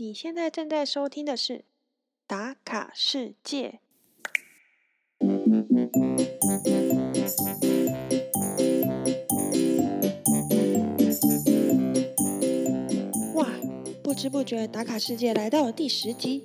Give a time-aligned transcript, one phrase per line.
[0.00, 1.54] 你现在正在收听的是
[2.24, 3.80] 《打卡世界》。
[13.34, 13.48] 哇，
[14.00, 16.44] 不知不觉，《打卡世界》来到了第十集，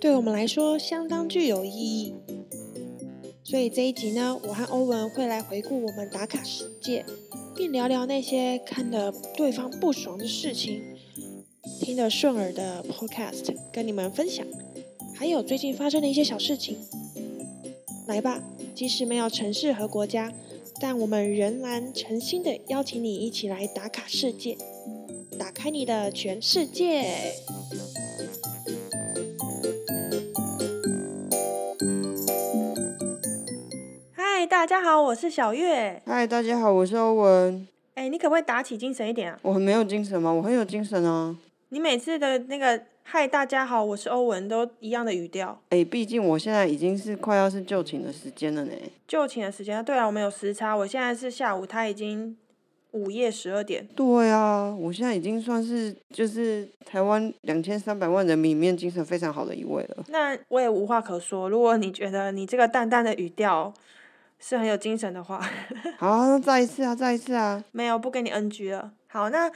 [0.00, 2.14] 对我们来说相当具有意义。
[3.42, 7.04] 所以这一集呢，我和欧文会来回顾我们打卡世界，
[7.54, 10.82] 并聊聊那些看得对方不爽的事情，
[11.80, 14.46] 听得顺耳的 Podcast 跟你们分享，
[15.14, 16.78] 还有最近发生的一些小事情。
[18.06, 18.42] 来吧，
[18.74, 20.32] 即使没有城市和国家，
[20.80, 24.56] 但我们仍然诚心的邀请你一起来打卡世界，
[25.38, 27.04] 打开你的全世界。
[34.12, 36.02] 嗨，大家好，我是小月。
[36.06, 37.66] 嗨，大家好，我是欧文。
[37.94, 39.38] 哎，你可不可以打起精神一点啊？
[39.42, 40.32] 我很没有精神吗？
[40.32, 41.36] 我很有精神啊。
[41.74, 45.60] 你每次的那个“嗨，大家好，我是欧文”都一样的语调。
[45.70, 48.70] 哎，毕竟我现在已经是快要是就寝的时间了呢。
[49.08, 50.72] 就寝的时间，对啊，我们有时差。
[50.76, 52.36] 我现在是下午，他已经
[52.92, 53.84] 午夜十二点。
[53.96, 60.04] 对啊，我现在已经算是就是台湾两千三百万人民里面精神非常好的一位了。
[60.10, 61.50] 那我也无话可说。
[61.50, 63.74] 如果你觉得你这个淡淡的语调
[64.38, 65.44] 是很有精神的话，
[65.98, 67.64] 好，那再一次啊，再一次啊。
[67.72, 68.92] 没有，不给你 NG 了。
[69.08, 69.50] 好，那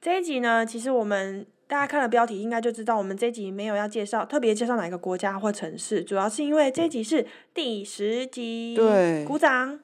[0.00, 1.44] 这一集呢，其实我们。
[1.68, 8.76] 大家看了标题，应该就知道我们这集没有要介绍特别介绍哪一个国家或城市，主要是因为这集是第十集。
[8.76, 9.80] 对，鼓掌！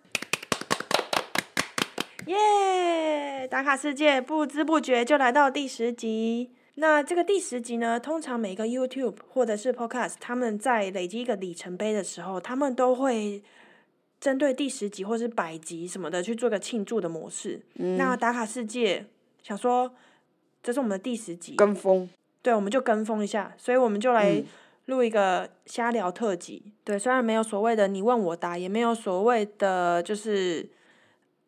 [2.26, 3.48] 耶！
[3.50, 6.52] 打卡世界不知不觉就来到第十集。
[6.76, 13.42] 那这个第十集呢，通常每个 YouTube 或者是 Podcast，他们在累积一个里程碑的时候，他们都会
[14.20, 17.60] 针对第十集或是百集什么的去做个庆祝的模式。
[17.74, 19.06] 那打卡世界
[19.42, 19.92] 想说。
[20.62, 22.08] 这是我们的第十集，跟风，
[22.40, 24.40] 对，我们就跟风一下，所以我们就来
[24.84, 26.62] 录一个瞎聊特辑。
[26.84, 30.68] 对，虽然没有所谓的你问我答，也没有所谓的就是，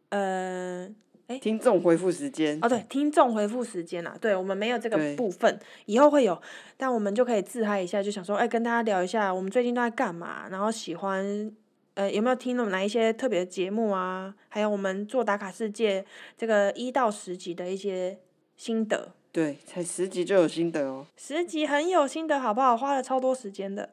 [0.08, 0.88] 呃，
[1.28, 6.40] 哎，听众回复时间哦，对，听众回复时间啊，对我们没有这个部分，以后会有，
[6.76, 11.52] 但我们就可以自嗨一下，就想说，哎，跟大家聊一下我们最近都在干嘛，然后喜欢，
[11.94, 14.34] 呃，有没有听了哪一些特别的节目啊？
[14.48, 16.04] 还有我们做打卡世界
[16.36, 18.18] 这个一到十集的一些。
[18.64, 21.06] 心得对，才十集就有心得哦。
[21.18, 22.74] 十集很有心得，好不好？
[22.74, 23.90] 花了超多时间的。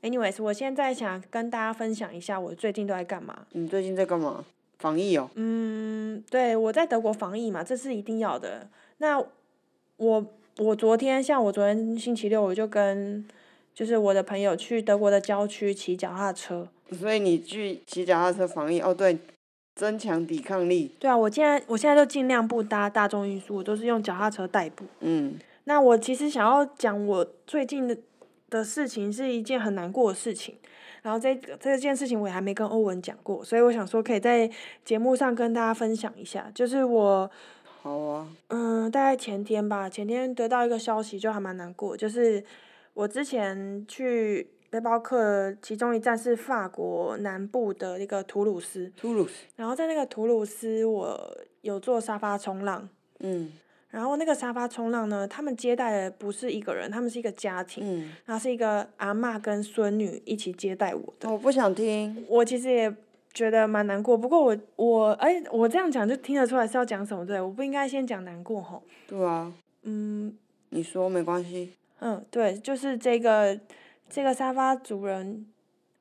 [0.00, 3.44] Anyways，我现在想跟大家分享一下我最近都在干嘛。
[3.52, 4.46] 你最近在干嘛？
[4.78, 5.28] 防疫哦。
[5.34, 8.70] 嗯，对，我在德国防疫嘛，这是一定要的。
[8.96, 9.22] 那
[9.98, 10.26] 我
[10.56, 13.28] 我昨天像我昨天星期六，我就跟
[13.74, 16.66] 就是我的朋友去德国的郊区骑脚踏车。
[16.92, 18.94] 所以你去骑脚踏车防疫哦？
[18.94, 19.18] 对。
[19.78, 20.90] 增强抵抗力。
[20.98, 24.84] 对啊，我现在我现在都尽量不搭大众运输，我都是用脚踏车代步。
[24.98, 25.38] 嗯。
[25.64, 27.96] 那我其实想要讲我最近的
[28.50, 30.56] 的事情，是一件很难过的事情。
[31.02, 34.50] 然后这这件事情我也还没跟欧文讲过，所以我想说可以在
[34.84, 36.50] 节目上跟大家分享一下。
[36.52, 37.30] 就是我。
[37.80, 38.28] 好啊。
[38.48, 41.96] 嗯，大概前天吧，前天得到一个消息，就还蛮难过。
[41.96, 42.42] 就是
[42.94, 44.48] 我之前去。
[44.70, 49.46] 背包客其中一站是法国南部的一个图鲁斯，图鲁斯。
[49.56, 52.86] 然后在那个图鲁斯，我有坐沙发冲浪。
[53.20, 53.50] 嗯。
[53.90, 57.82] 然后那个沙发冲浪呢，他们接待的不是一个人，他们是一个家庭。
[57.82, 58.12] 嗯。
[58.26, 61.30] 然后是一个阿妈跟孙女一起接待我的。
[61.30, 62.26] 我不想听。
[62.28, 62.94] 我其实也
[63.32, 67.40] 觉得蛮难过，不过我我哎，我这样讲就听得出来是要讲什么对？
[67.40, 68.82] 我不应该先讲难过吼。
[69.06, 69.50] 对啊。
[69.84, 70.36] 嗯。
[70.68, 71.72] 你说没关系。
[72.00, 73.58] 嗯，对，就是这个。
[74.08, 75.46] 这个沙发主人，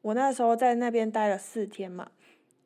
[0.01, 2.09] 我那时候在那边待了四天嘛，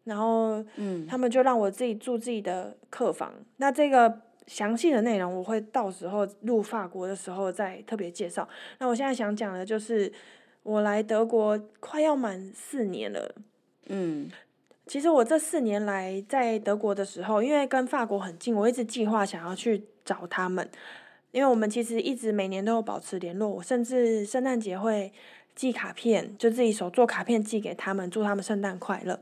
[0.03, 3.33] 然后嗯他们就让我自己住自己的客房。
[3.57, 8.47] 那这个详细的内容，我会到时候入法国的时候再特别介绍。
[8.79, 10.11] 那我现在想讲的就是，
[10.63, 13.33] 我来德国快要满四年了。
[13.87, 14.29] 嗯，
[14.85, 20.69] 其实我这四年来在德国的时候，因为跟法国很近，我一直计划想要去找他们。
[21.31, 25.11] 因为我们其实一直每年都有保持联络，我甚至圣诞节会
[25.55, 29.19] 寄卡片，就自己手做卡片寄给他们，祝他们圣诞快乐。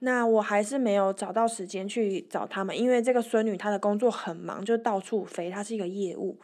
[0.00, 6.38] 那我还是没有找到时间去找他们，因为这个孙女她的工作很忙，就到处飞，她是一个业务。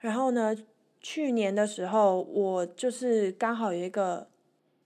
[0.00, 0.56] 然后呢，
[1.00, 4.26] 去年的时候我就是刚好有一个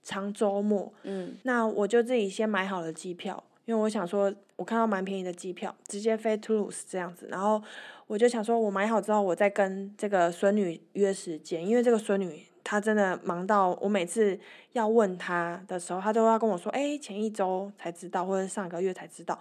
[0.03, 3.43] 长周末，嗯，那我就自己先买好了机票。
[3.65, 7.61] 因为我想说，我看到蛮便宜的机票，直接飞 Toulouse 这样子，然后
[8.07, 14.37] 我就想说，我买好之后，我再跟这个孙女约时间，因为这个孙女她真的忙到我每次
[14.73, 19.39] 要问她的时候，她都要跟我说，哎，前一周才知道，或者上个月才知道，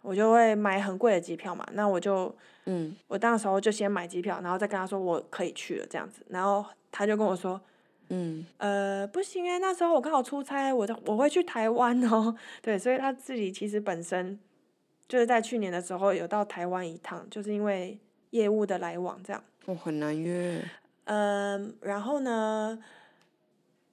[0.00, 1.66] 我就会买很贵的机票嘛。
[1.72, 2.34] 那我就
[2.64, 2.96] 嗯。
[3.08, 7.60] 我到时候就先买机票，然后再跟她说我可以去了这样子，然后她就跟我说，
[8.08, 12.34] 嗯呃，不行哎，那时候我刚好出差，我的我会去台湾哦。
[12.60, 14.38] 对，所以他自己其实本身
[15.08, 17.98] 就是在去年的时候有到台湾一趟，就是因为
[18.30, 19.42] 业务的来往这样。
[19.66, 20.62] 我很难约。
[21.04, 22.78] 嗯，然后呢，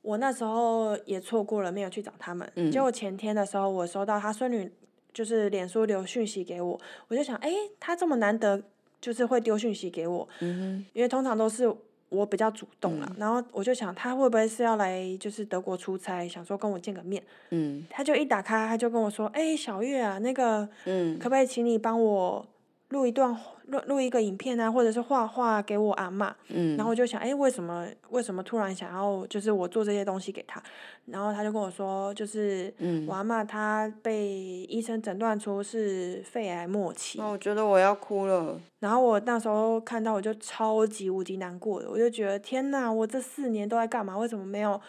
[0.01, 2.49] 我那时候也错过了，没有去找他们。
[2.55, 4.71] 嗯结果前天的时候，我收到他孙女
[5.13, 8.61] 就是脸书留讯息给我，我就想，诶，他这么难得，
[9.01, 11.67] 就是会丢讯息给我，嗯因为通常都是
[12.09, 13.11] 我比较主动啦。
[13.17, 17.23] 然后我就想，他会不会是要来就是德国出差，想说跟我见个面？
[17.51, 22.45] 嗯他就一打开，他就跟我说，诶，小月啊，那个嗯可不可以请你帮我
[22.89, 23.31] 录一段
[23.67, 26.33] 录录一个影片啊，或者是画画给我阿嬷？
[26.47, 30.61] 嗯，然后我就想，哎，为什么为什么突然想要就是我做这些东西给他？
[31.05, 34.27] 然后他就跟我说，就是嗯我阿嬷她被
[34.65, 38.59] 医生诊断出是肺癌末期那，我觉得我要哭了。
[38.79, 44.17] 然后我那时候看到我就超级无敌难过的，我就觉得天呐，我这四年都在干嘛？
[44.17, 44.81] 为什么没有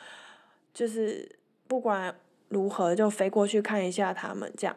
[0.73, 1.29] 就是
[1.67, 2.15] 不管
[2.49, 4.75] 如何就飞过去看一下他们这样？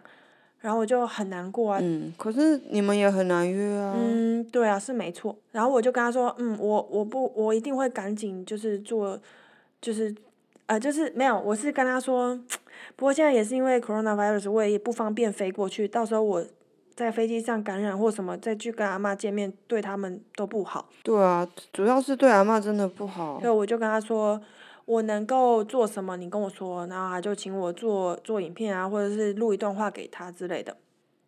[0.63, 3.93] 然后我就很难过啊，嗯，可是你们也很难约啊。
[3.97, 5.37] 嗯，对啊，是没错。
[5.51, 9.19] 然后我就跟他说，嗯，我我不我一定会赶紧就是做，
[9.81, 10.15] 就是
[10.67, 12.39] 呃就是没有，我是跟他说，
[12.95, 16.41] 不过现在也是因为 coronavirus，我也不方便飞过去，到时候我
[16.95, 20.87] 在飞机上感染或什么，再去跟阿妈见面，对他们都不好。
[21.03, 23.49] 对啊，主要是对阿嬷真的不好对。
[23.51, 24.39] 我就跟他说，
[24.85, 30.75] 我能够做什么，你跟我说，然后他就请我做做影片啊，或者是录一段话给他之类的。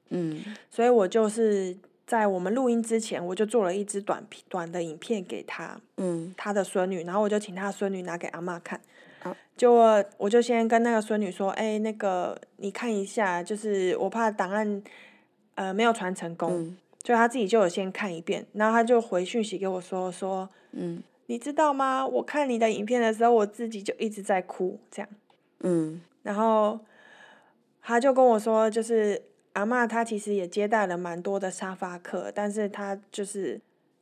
[0.09, 1.75] 嗯所以我就是
[2.05, 8.79] 在我们录音之前，我就做了一支短片短的影片给他，嗯他的孙女，然后我就请他的孙女拿给阿妈看。
[9.19, 9.73] 好就
[10.17, 14.83] 我就先跟那个孙女说，哎、那个你看一下，就是我怕档案
[15.55, 22.05] 呃没有传成功，嗯就他自己就有先看一遍，然后他就回讯息给我说说，嗯你知道吗？
[22.05, 25.09] 我看你的影片的时候，我自己就一直在哭，这样。
[25.61, 26.79] 嗯然后
[27.81, 29.21] 他就跟我说，就是
[29.53, 33.59] 阿嬷她其实也接待了蛮多的沙发客，但是她就是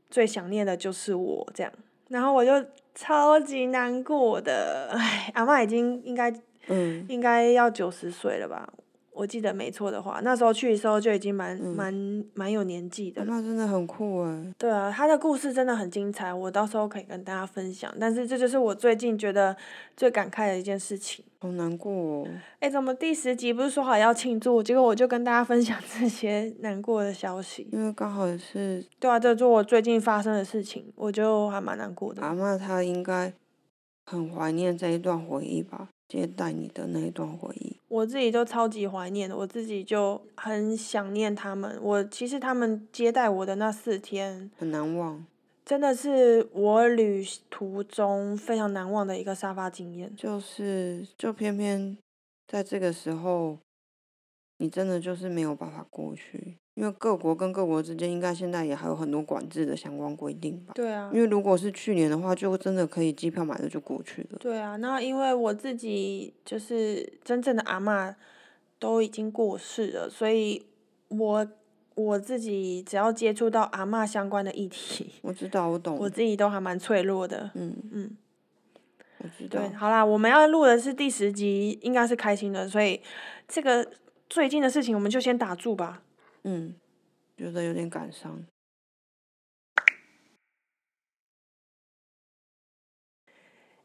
[0.09, 1.71] 最想念的就是我这样。
[2.09, 2.51] 然后我就
[2.95, 6.33] 超级难过的，唉，阿嬷已经应该
[6.67, 8.71] 嗯应该要九十岁了吧？
[9.15, 13.33] 我记得没错的话，那时候去的时候就已经蛮蛮蛮有年纪的了。
[13.33, 14.53] 阿嬷真的很酷哎。
[14.57, 17.93] 对啊，他的故事真的很精彩，我到时候可以跟大家分享。
[17.99, 19.55] 但是这就是我最近觉得
[19.95, 21.23] 最感慨的一件事情。
[21.39, 22.27] 好难过哦。
[22.59, 27.67] 哎，怎么第十集不是说好要庆祝，结果我就跟大家分享这些难过的消息。
[27.71, 32.21] 因为刚好也是对啊，这是我最近发生的事情，我就还蛮难过的。
[32.21, 33.33] 阿嬷，她应该
[34.05, 37.75] 很怀念这一段回忆吧，接待你的那一段回忆。
[37.87, 41.75] 我自己就超级怀念，我自己就很想念他们。
[41.81, 45.25] 我其实他们接待我的那四天，很难忘，
[45.65, 50.15] 真的是我旅途中非常难忘的一个沙发经验。
[50.15, 51.97] 就是就偏偏
[52.47, 53.57] 在这个时候，
[54.59, 60.73] 你真的就是没有办法过去，因为各国跟各国之间应该现在也还有很多管制的相关规定吧。
[60.73, 64.39] 对啊因，为如果是去年的话，就真的可以机票买了就过去了。
[64.39, 68.15] 对啊，那因为我自己就是真正的阿嬷
[68.79, 70.65] 都已经过世了，所以
[71.09, 71.47] 我
[71.93, 75.95] 我自己只要接触到阿嬷相关的议题，我知道，我懂。
[75.99, 77.51] 我自己都还蛮脆弱的。
[77.53, 78.17] 嗯嗯，
[79.19, 79.69] 我知道对，。
[79.75, 82.99] 好啦，我们要录的是第十集，应该是开心的，所以
[83.47, 83.87] 这个
[84.27, 86.01] 最近的事情我们就先打住吧。
[86.43, 86.75] 嗯，
[87.37, 88.45] 觉得有点感伤。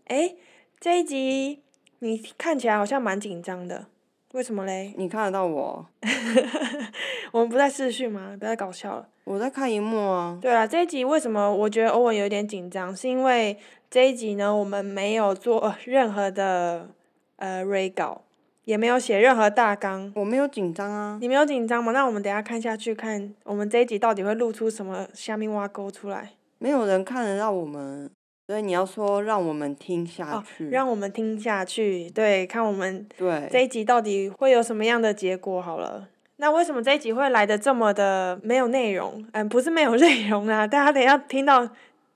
[0.06, 0.36] 诶，
[0.80, 1.62] 这一集
[1.98, 3.86] 你看起来好像蛮紧张的，
[4.32, 4.94] 为什么嘞？
[4.96, 5.86] 你看得到我？
[7.32, 8.34] 我们不在视讯吗？
[8.38, 9.08] 不要再搞笑了。
[9.24, 10.38] 我在看荧幕啊。
[10.40, 12.96] 对啊，这一集为什么我觉得欧文有点紧张？
[12.96, 13.58] 是因为
[13.90, 16.88] 这一集呢，我们没有做任何的
[17.36, 18.22] 呃 re 稿，
[18.68, 20.12] 也没有写任何大纲。
[20.14, 21.16] 我没有紧张啊。
[21.22, 21.90] 你没有紧张吗？
[21.92, 26.32] 那我们等一下看下去，看我们这一集到底会露出什么虾米挖沟出来。
[26.58, 28.10] 没有人看得到我们，
[28.46, 30.68] 所以你要说让我们听下哦去。
[30.68, 33.48] 让我们听下去，对，看我们对。
[33.50, 36.06] 这一集到底会有什么样的结果好了。
[36.36, 39.26] 那为什么这一集会来的这么的没有内容？
[39.32, 41.66] 嗯，不是没有内容啊，大家等一下听到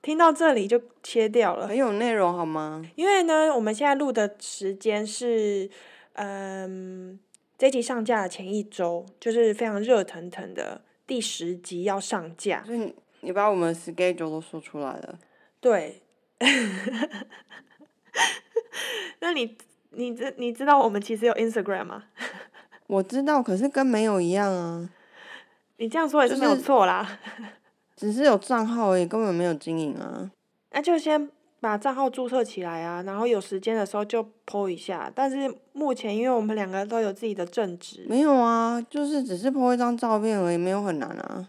[0.03, 1.67] 听到这里就切掉了。
[1.67, 2.85] 很有内容好吗？
[2.93, 5.69] 因为呢，我们现在录的时间是，
[6.13, 7.19] 嗯，
[7.57, 12.63] 这一集上架的前一周，就是非常热腾腾的第十集要上架。
[12.65, 15.19] 所以你你把我们 schedule 都说出来了。
[15.59, 16.01] 对，
[19.19, 19.57] 那你
[19.91, 22.03] 你知你知道我们其实有 Instagram 吗？
[22.87, 24.89] 我知道，可是跟没有一样啊。
[25.77, 27.19] 你这样说也是没有错啦。
[27.95, 30.31] 只是有账号而已，根本没有经营啊。
[30.71, 31.29] 那就先
[31.63, 35.09] 把账号注册起来啊，然后有时间的时候就 PO 一下。
[35.15, 41.47] 但是目前因为我们两个都有自己的正职没有啊，就是只是 po 一张照片而已，没有很难啊。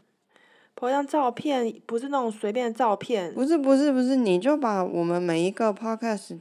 [0.76, 6.38] ，PO 一张照片不是那种随便的照片，不是不是不是，你就把我们每一个 podcast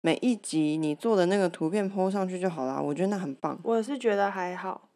[0.00, 2.80] 每一集你做的那个图片 po 上去就好啦。
[2.82, 3.56] 我觉得那很棒。
[3.62, 4.88] 我是觉得还好，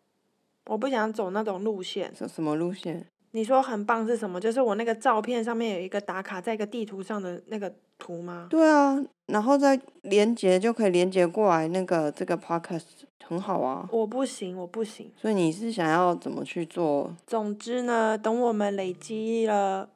[0.66, 2.12] 我不想走那种路线。
[2.12, 3.06] 什什么路线？
[3.36, 4.40] 你说很棒是什么？
[4.40, 8.46] 就是我那个照片上面有一个打卡在一个地图上的那个图吗？
[8.48, 12.84] 对啊，然后再连接就可以连接过来那个这个 podcast
[13.22, 13.86] 很好啊。
[13.92, 15.12] 我不行，我不行。
[15.20, 17.14] 所以你是想要怎么去做？
[17.26, 19.86] 总之呢，等我们累积了，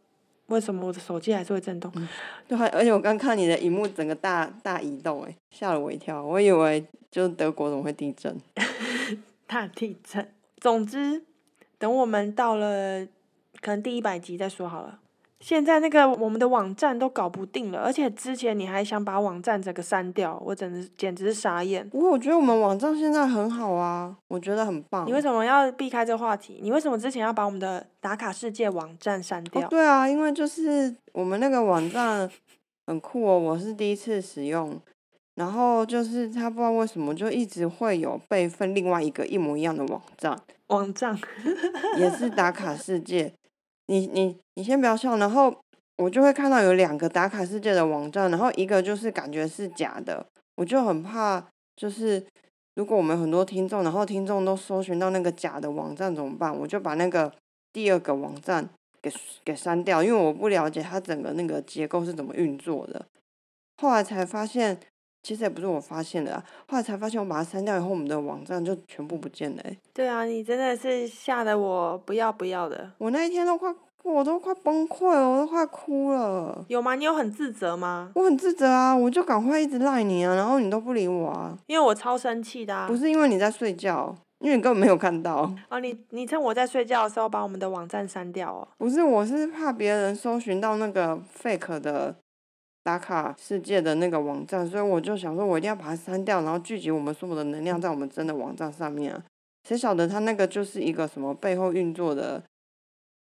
[0.48, 1.90] 为什么我的手机还是会震动？
[2.46, 8.36] 对啊，而且我刚看你的荧幕整个大大移动，哎，吓了我一跳，我以为就是德国怎么会地震？
[9.48, 10.28] 大地震。
[10.58, 11.24] 总之，
[11.78, 13.06] 等我们到了
[13.60, 14.98] 可能第一百集再说好了。
[15.40, 21.88] 现在那个我们的网站都搞不定了，而且之前你还想把网站整个删掉，我真的简直是傻眼。
[21.88, 25.06] 不过我觉得我们网站现在很好啊，我觉得很棒。
[25.06, 26.60] 你为什么要避开这个话题？
[26.60, 29.62] 你为什么之前要把我们的打卡世界网站删掉？
[29.62, 32.30] 哦，对啊，因为就是我们那个网站
[32.86, 34.78] 很酷哦，我是第一次使用，
[35.36, 41.18] 然后就是他不知道为什么就一直会有备份另外一个一模一样的网站，网站
[41.96, 43.32] 也是打卡世界。
[43.90, 45.52] 你你你先不要笑，然后
[45.96, 51.44] 我就会看到有两个打卡世界的网站，然后一个就是感觉是假的，我就很怕，
[51.74, 52.24] 就是
[52.76, 56.56] 如果我们很多听众，然后听众都搜寻到那个假的网站怎么办？
[56.56, 57.34] 我就把那个
[57.72, 58.70] 第二个网站
[59.02, 59.12] 给
[59.44, 63.04] 给删掉，因为我不了解它整个那个结构是怎么运作的。
[63.78, 64.78] 后来才发现，
[65.22, 72.90] 其实也不是我发现的啊，后来才发现我把它删掉以后，我们的网站就全部不见了欸、对啊，你真的是吓得我不要不要的。
[72.98, 76.64] 我那一天都快，我都快崩溃了，我都快哭了。
[76.68, 76.94] 有吗？
[76.94, 78.10] 你有很自责吗？
[78.14, 81.56] 我很自责啊，我就赶快一直赖你啊，然后你都不理我啊。
[81.66, 82.86] 因为我超生气的啊！
[82.88, 85.52] 不是因为你在睡觉，因为你根本没有看到。
[85.68, 88.66] 哦，你你趁我在睡觉的时候把我们的网站删掉哦。
[88.78, 92.16] 不是，我是怕别人搜寻到那个 fake 的
[92.82, 99.22] 打卡世界的那个网站，所以我就想说，我一定要把它删掉，然后聚集我们所有的能量在我们真的网站上面啊。
[99.68, 102.42] 谁晓得他那个就是一个什么背后运作的，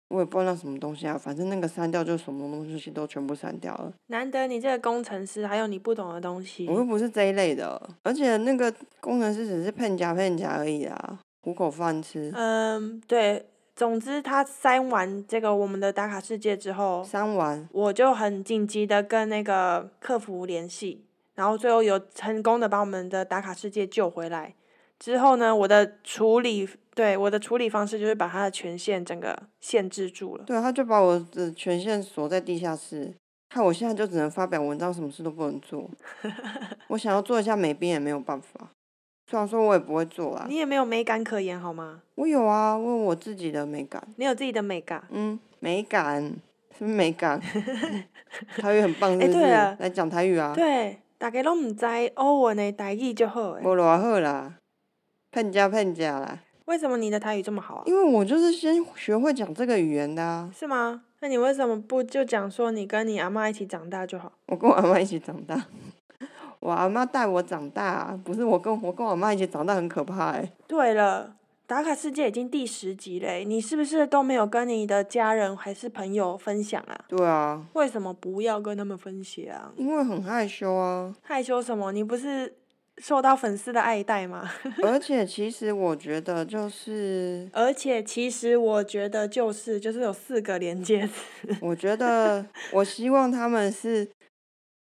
[0.08, 1.16] 我也不知道那什么东西啊。
[1.16, 3.90] 反正那个删掉就什么东西都全部删掉了。
[4.08, 6.74] 难得你这个工程师还有你不懂的东西我。
[6.74, 12.30] 又不是这一类的，而且那个工程师只是骗假骗假而已啊，糊口饭吃。
[12.34, 13.46] 嗯，对。
[13.78, 21.04] 总之，他删完这个我们的打卡世界之后，删完，我就很紧急的跟那个客服联系，
[21.36, 24.52] 然后最后有成功的把我们的打卡世界救回来。
[24.98, 30.42] 之后呢，我的处理对我的处理方式就是把他的权限整个限制住了。
[30.44, 33.14] 对，他就把我的权限锁在地下室，
[33.48, 35.88] 看我现在就只能发表文章，什么事都不能做。
[36.88, 38.72] 我想要做一下美编也没有办法，
[39.28, 42.00] 虽然说我也不会做啊你，也没有美感可言好吗？
[42.14, 45.04] 我有啊，我有我自己的美感，你有自己的美感。
[45.10, 46.22] 嗯，美感，
[46.78, 47.38] 什么美感？
[48.58, 49.32] 台语很棒，是不是？
[49.34, 53.62] 对了来讲台语啊，对，大家拢唔知欧文的台语就好诶。
[53.62, 54.54] 无偌好啦，
[55.30, 57.82] 骗家骗家啦，为什么你的台语这么好啊？
[57.84, 60.50] 因为我就是先学会讲这个语言的啊。
[60.56, 61.02] 是吗？
[61.20, 64.32] 那你为什么不就讲说你跟你阿妈一起长大就好？
[64.46, 65.66] 我跟我阿妈一起长大，
[66.60, 71.34] 我阿妈带我长大、啊，不是我跟我跟我妈一起长大，很可怕哎、对了，
[71.66, 76.98] 打卡世界已经第十集嘞，你是不是都没有跟你的家人还是朋友分享啊？
[77.08, 79.72] 对啊，为什么不要跟他们分享？
[79.76, 81.92] 因为很害羞啊，害羞什么？
[81.92, 82.52] 你不是
[82.98, 84.50] 受到粉丝的爱戴吗？
[84.82, 94.08] 而且其实我觉得就是，而且其实我觉得就是就是有四个连接词，我觉得我希望他们是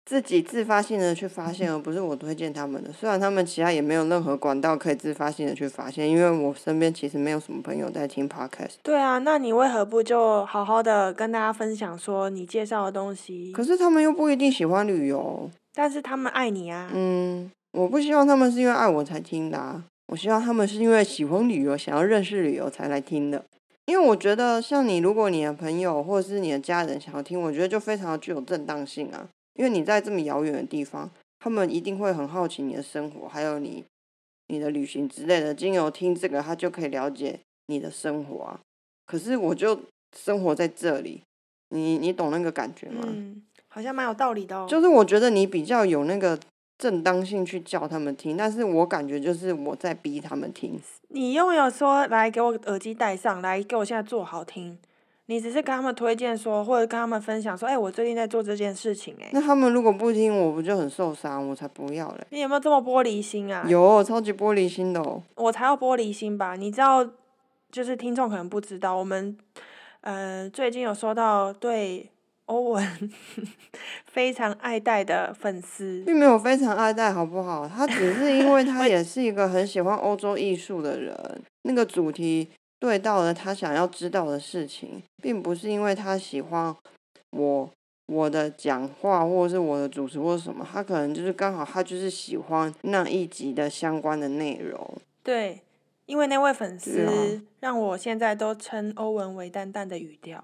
[0.06, 2.92] 自己自发性的去发现，而不是我推荐他们的。
[2.94, 8.74] 虽然他们其他也没有任何管道可以自发性的去发现，因为我身边其实没有什么朋友在听 podcast。
[8.84, 13.52] 对啊，那你为何不就好好的跟大家分享说你介绍的东西？
[13.52, 16.88] 可是他们又不一定喜欢旅游，但是他们爱你啊。
[16.94, 23.44] 嗯，我不希望他们是因为爱我才听的啊，我希望他们是因为喜欢旅游、想要认识旅游才来听的。
[23.88, 29.28] 因为我觉得，像你，如果你的朋友或者是你的家人想要听，我觉得就非常的具有正当性啊。
[29.56, 31.10] 因为你在这么遥远的地方，
[31.40, 33.84] 他们一定会很好奇你的生活，还有你
[34.48, 35.54] 你的旅行之类的。
[35.54, 38.60] 经由听这个，他就可以了解你的生活啊。
[39.06, 39.80] 可是我就
[40.16, 41.22] 生活在这里，
[41.70, 43.04] 你你懂那个感觉吗？
[43.06, 44.68] 嗯，好像蛮有道理的哦。
[44.70, 46.38] 就是我觉得你比较有那个
[46.78, 50.80] 正当性去叫他们听，但是我感觉就是我在逼他们听。
[51.10, 54.78] 你又没有说来给我耳机戴上，来给我现在做好听。
[55.28, 61.48] 你只是跟他们推荐说，或者跟他们分享说，哎、我最近在做这件事情、哎，那他们如果不听，我不就很受伤？
[61.48, 62.28] 我才不要嘞！
[62.30, 63.66] 你有没有这么玻璃心啊？
[63.68, 65.24] 有超级玻璃心的哦。
[65.36, 66.56] 我才要玻璃心吧？
[66.56, 67.04] 你知道，
[67.72, 69.36] 就是听众可能不知道，我们
[70.02, 72.08] 呃最近有收到对
[72.46, 73.10] 欧文
[74.06, 77.68] 非常爱戴的粉丝，并没有非常爱戴，好不好？
[77.68, 82.48] 他只是因为他 也是一个很喜欢欧洲艺术的人，那个主题
[82.80, 86.76] 对到了他想要知道的事情，并不是因为他喜欢
[87.32, 87.70] 我
[88.08, 94.88] 我的讲话或者是我的主持或者什么，他可能就是刚好他就是喜欢那一集的相关的内容。
[95.24, 95.62] 对，
[96.06, 100.44] 因为那位粉丝让我现在都称欧文为淡淡的语调，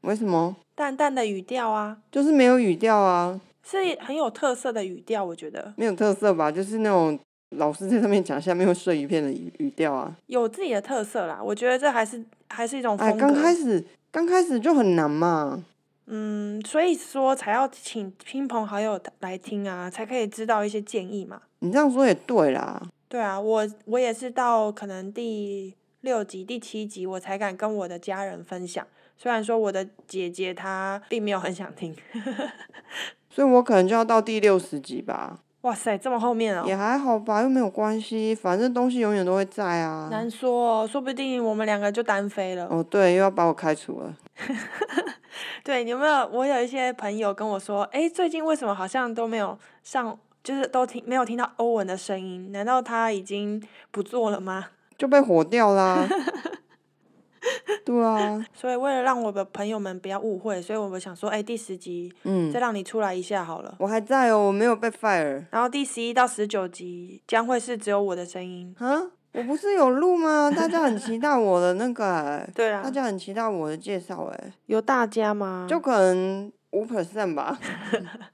[0.00, 0.56] 为什么？
[0.74, 6.50] 淡淡的语调啊，就是没有语调啊，是很有特色的语调，我觉得没有特色吧？
[6.50, 7.18] 就是那种
[7.50, 10.14] 老师在上面讲，下面会碎一片的语语调啊。
[10.26, 11.40] 有自己的特色啦。
[11.42, 13.12] 我觉得这还是还是一种哎。
[13.12, 15.64] 刚开始刚开始就很难嘛。
[16.06, 21.42] 嗯，所以说才要请亲朋好友来听啊，才可以知道一些建议嘛。
[21.58, 22.80] 你这样说也对啦。
[23.08, 28.86] 对啊，我我也是到可能第六集、第七集，我才敢跟我的家人分享。
[29.16, 31.94] 虽然说我的姐姐她并没有很想听，
[33.28, 40.08] 所以我可能就要到第六十集吧，哇塞，这么后面哦，也还好吧，又没有关系，反正东西永远都会在啊。
[40.10, 42.66] 难说哦，说不定我们两个就单飞了。
[42.70, 44.14] 哦，对，又要把我开除了。
[45.64, 46.26] 对，你有没有？
[46.32, 52.52] 我有一些朋友跟我说，哎，最近为什么好像都没有上，就是都听没有听到欧文的声音？
[52.52, 53.60] 难道他已经
[53.90, 54.66] 不做了吗？
[54.96, 56.08] 就被火掉啦。
[57.84, 63.74] 对啊，所以为了让我的朋友们不要误会，所以我们想说，哎，第十集嗯再，让你出来一下好了。
[63.78, 65.44] 我还在哦，我没有被 fire。
[65.50, 68.74] 然后第十一到十九集将会是只有我的声音。
[68.78, 69.00] 啊，
[69.32, 70.50] 我不是有录吗？
[70.54, 75.66] 大家很期待我的那个、欸， 对啊大，家很期待我的介绍，哎，有大家吗？
[75.68, 77.58] 就可能五 percent 吧。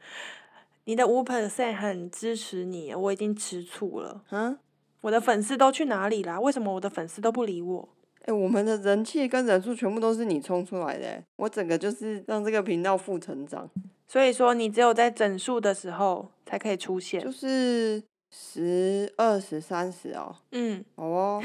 [0.86, 4.20] 你的五 percent 很支持你，我已经吃醋了。
[4.30, 4.58] 啊，
[5.00, 6.38] 我的粉丝都去哪里啦？
[6.40, 7.88] 为什么我的粉丝都不理我？
[8.26, 13.68] 哎、我们的人气跟人数全部都是你冲出来的、欸，我整个就是让这个频道负成长，
[14.08, 17.20] 所以说，你只有在整数的时候才可以出现。
[17.22, 21.42] 就是十、二十、三十哦，嗯，好哦，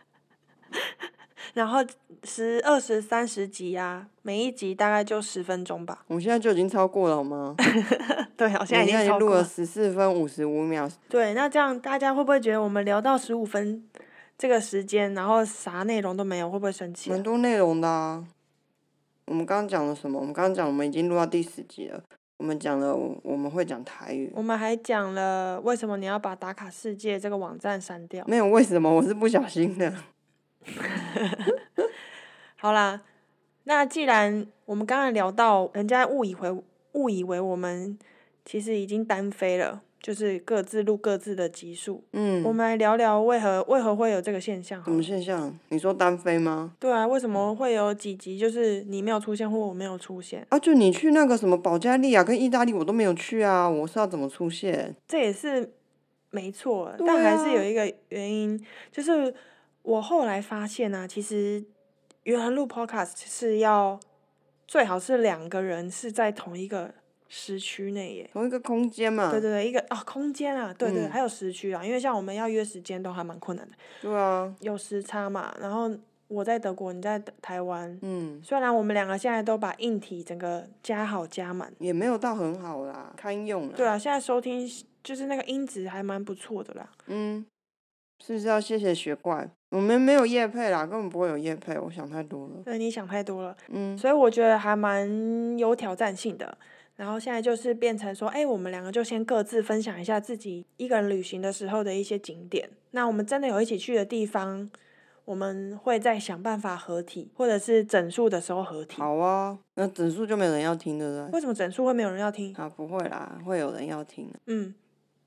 [1.54, 1.78] 然后
[2.24, 6.04] 十、二十、三十集啊，每一集大概就十分钟吧。
[6.08, 7.56] 我们现在就已经超过了好吗？
[8.36, 9.42] 对，好现在已经录了。
[9.42, 13.82] 十四分五十五秒，对，那这样大家会不会觉得我们聊到十五分
[14.40, 18.26] 这个时间，然后啥内容都没有，会不会生气啊、蛮多内容的啊。
[19.26, 20.18] 我们刚刚讲了什么？
[20.18, 22.02] 我们刚刚讲我们已经录到第十集了，
[22.38, 28.24] 我们讲了我我们会讲台语，我们还讲了为什么你要把打卡世界这个网站删掉。
[28.26, 29.92] 没有为什么，我是不小心的。
[32.56, 33.02] 好啦，
[33.64, 37.98] 那既然我们刚才聊到，人家误以为误以为我们
[38.46, 42.02] 其实已经单飞了，就是各自录各自的集数。
[42.12, 45.02] 嗯，我们来聊聊为何为何会有这个现象什么。
[45.02, 45.58] 现象？
[45.68, 46.74] 你说单飞吗？
[46.80, 50.46] 对啊，为什么会有几集就是你没有出现或我没有出现？
[50.48, 54.94] 啊，就你去那个什么保加利亚跟意大利，我都没有去啊，我是要怎么出现？
[55.06, 55.72] 这也是
[56.30, 59.34] 没错，对但还是啊有一个原因，就是
[59.82, 61.64] 我后来发现啊，其实
[62.22, 63.98] 原来录 podcast 是要
[64.66, 66.94] 最好是两个人是在同一个
[67.32, 68.30] 时区内耶。
[68.32, 69.30] 同一个空间嘛。
[69.30, 75.54] 对对对，一个啊空间啊，对对，嗯还有时区啊，因为像我们要约时间都还蛮困难的，对啊，有时差嘛。
[75.60, 75.88] 然后
[76.26, 83.74] 我在德国，你在台湾，嗯，虽然我们两个现在都把硬体整个加好加满，也没有到很好啦，堪用啦。
[83.76, 84.68] 对啊，现在收听
[85.02, 86.90] 就是那个音质还蛮不错的啦。
[87.06, 87.46] 嗯，
[88.24, 89.48] 是不是要谢谢雪怪？
[89.70, 92.54] 我们没有夜配啦，根本不会有夜配，我想太多了。
[92.64, 93.56] 对，你想太多了。
[93.68, 96.58] 嗯，所以我觉得还蛮有挑战性的。
[97.00, 102.68] 然后现在就是变成说，哎，我们两个就先各自分享一下自己一个人旅行的时候的一些景点。
[102.90, 104.70] 那我们真的有一起去的地方，
[105.24, 109.00] 我们会再想办法合体，或者是整数的时候合体。
[109.00, 111.30] 好啊，那整数就没有人要听，的了？
[111.32, 112.54] 为什么整数会没有人要听？
[112.56, 114.38] 啊，不会啦，会有人要听的。
[114.48, 114.74] 嗯，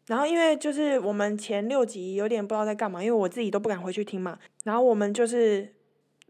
[0.05, 4.37] 然后因为就是我们前六集有点不知道在干嘛，因为我自己都不敢回去听嘛。
[4.63, 5.73] 然后我们就是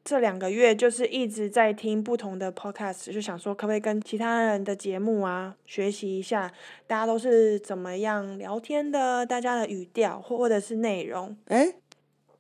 [0.03, 6.51] 这两个月就是一直在听不同的 podcast，就想说可不可以跟其他人的节目啊学习一下，
[6.85, 11.35] 大家都是怎么样聊天的，大家的语调或或者是内容。
[11.47, 11.73] 哎，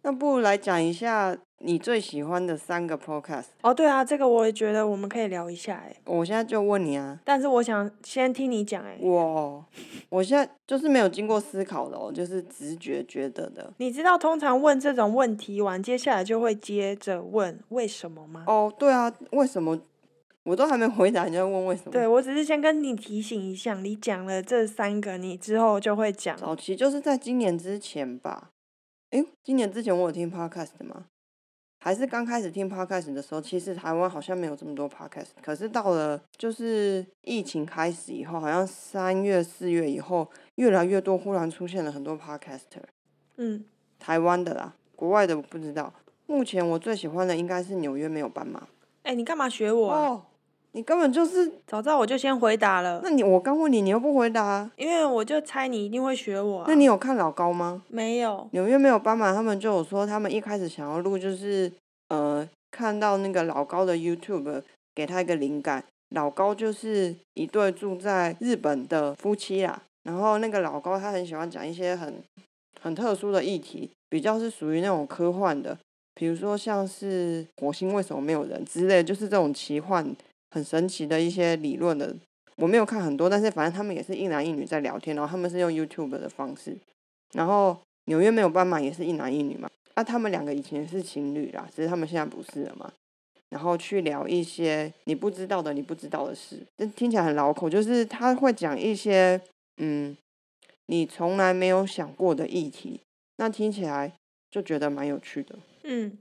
[0.01, 3.45] 那不如来讲一下你最喜欢的三个 podcast。
[3.61, 5.95] 哦，对啊，这个我也觉得我们可以聊一下哎。
[6.05, 7.17] 我现在就问你啊。
[7.23, 8.97] 但是我想先听你讲哎。
[8.99, 9.65] 我，
[10.09, 13.73] 我现在就是没有经过思考的哦，就是直觉觉得的。
[13.77, 18.43] 你知道通常问这种问题完，接下来就会接着问为什么吗？
[18.45, 19.79] 哦，对啊，为什么？
[20.43, 21.91] 我都还没回答，你就问为什么？
[21.91, 26.35] 对，我只是先跟你提醒一下，你讲了这三个，你之后就会讲。
[26.35, 28.49] 早期就是在今年之前吧？
[29.11, 31.05] 诶，今年之前我有听 podcast 吗？
[31.83, 35.31] 还是刚开始听 podcast 的时候，其实台湾好像没有这么多 podcast。
[35.41, 42.85] 可是到了就是疫情开始以后，好像三月四月以后，越来越多忽然出现了很多 podcaster。
[43.35, 43.65] 嗯，
[43.99, 45.93] 台湾的啦，国外的我不知道。
[46.25, 48.65] 目前我最喜欢的应该是纽约没有斑马。
[49.01, 50.23] 哎，你干嘛学我啊？
[50.75, 52.99] 你根本就是早知道我就先回答了。
[53.03, 54.69] 那你我刚问你，你又不回答。
[54.75, 56.63] 因为我就猜你一定会学我。
[56.67, 57.83] 那你有看老高吗？
[57.89, 58.47] 没有。
[58.53, 61.71] 纽约没有斑马，他们就有说，他们一开始想要录，就是
[62.09, 64.63] 呃，看到那个老高的 YouTube，
[64.95, 65.83] 给他一个灵感。
[66.09, 69.79] 老高就是一对住在日本的夫妻啦。
[70.03, 72.15] 然后那个老高他很喜欢讲一些很
[72.81, 75.77] 很特殊的议题，比较是属于那种科幻的，
[76.15, 80.03] 比如说像是火星为什么没有人之类，就是这种奇幻。
[80.53, 82.15] 很神奇的一些理论的，
[82.57, 86.77] 我没有看很多，但是反正他们也是一男一女在聊天，然后他们是用 YouTube 的方式，
[87.33, 92.93] 然后纽约没有斑马也是一男一女嘛，啊，他们两个以前是情侣啦，只是他们现在不是了嘛，
[93.49, 99.41] 然后去聊一些你不知道的你不知道的事，这听起来很绕口，就是他会讲一些
[99.77, 100.15] 嗯
[100.85, 102.99] 你从来没有想过的议题，
[103.37, 104.13] 那听起来
[104.51, 106.15] 就觉得蛮有趣的，嗯。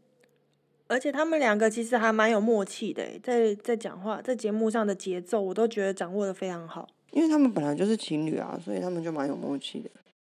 [0.92, 6.86] 而且他们两个其实还蛮有默契的，在在讲话，在节目上的节奏，我都觉得掌握的非常好。
[7.12, 9.90] 因为他们本来就是情侣啊，所以他们就蛮有默契的。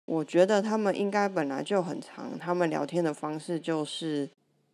[0.06, 4.28] 我觉得他们应该本来就很长，他们聊天的方式就是，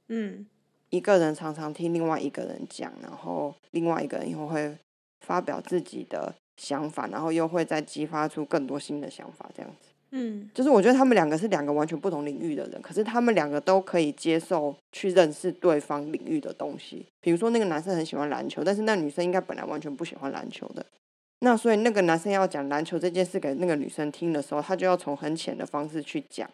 [0.08, 0.46] 嗯，
[0.90, 4.76] 一个人常常听另外一个人讲，然后另外一个人以后会
[5.20, 9.91] 发表自己的想法，然后又会再激发出更多新的想法，这样子。
[10.14, 17.06] 嗯，就是我觉得他们两个是两个完全不同领域的人，可是他们两个都可以接受去认识对方领域的东西。
[17.22, 20.84] 比如说那个男生很喜欢篮球，但是那女生应该本来完全不喜欢篮球的。
[21.40, 26.48] 那所以那个男生要讲篮球这件事给那个女生听的时候，他就要从很浅的方式去讲。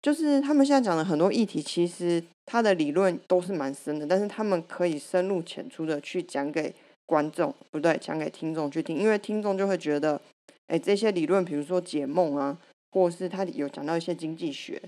[0.00, 6.72] 就是他们现在讲的很多议题，其实他的理论都是蛮深的，但是他们可以深入浅出的去讲给
[7.06, 10.18] 观众，不对，讲给听众去听，因为听众就会觉得，
[10.68, 12.56] 哎，这些理论，比如说解梦啊。
[12.92, 14.82] 或是他有讲到一些经济学，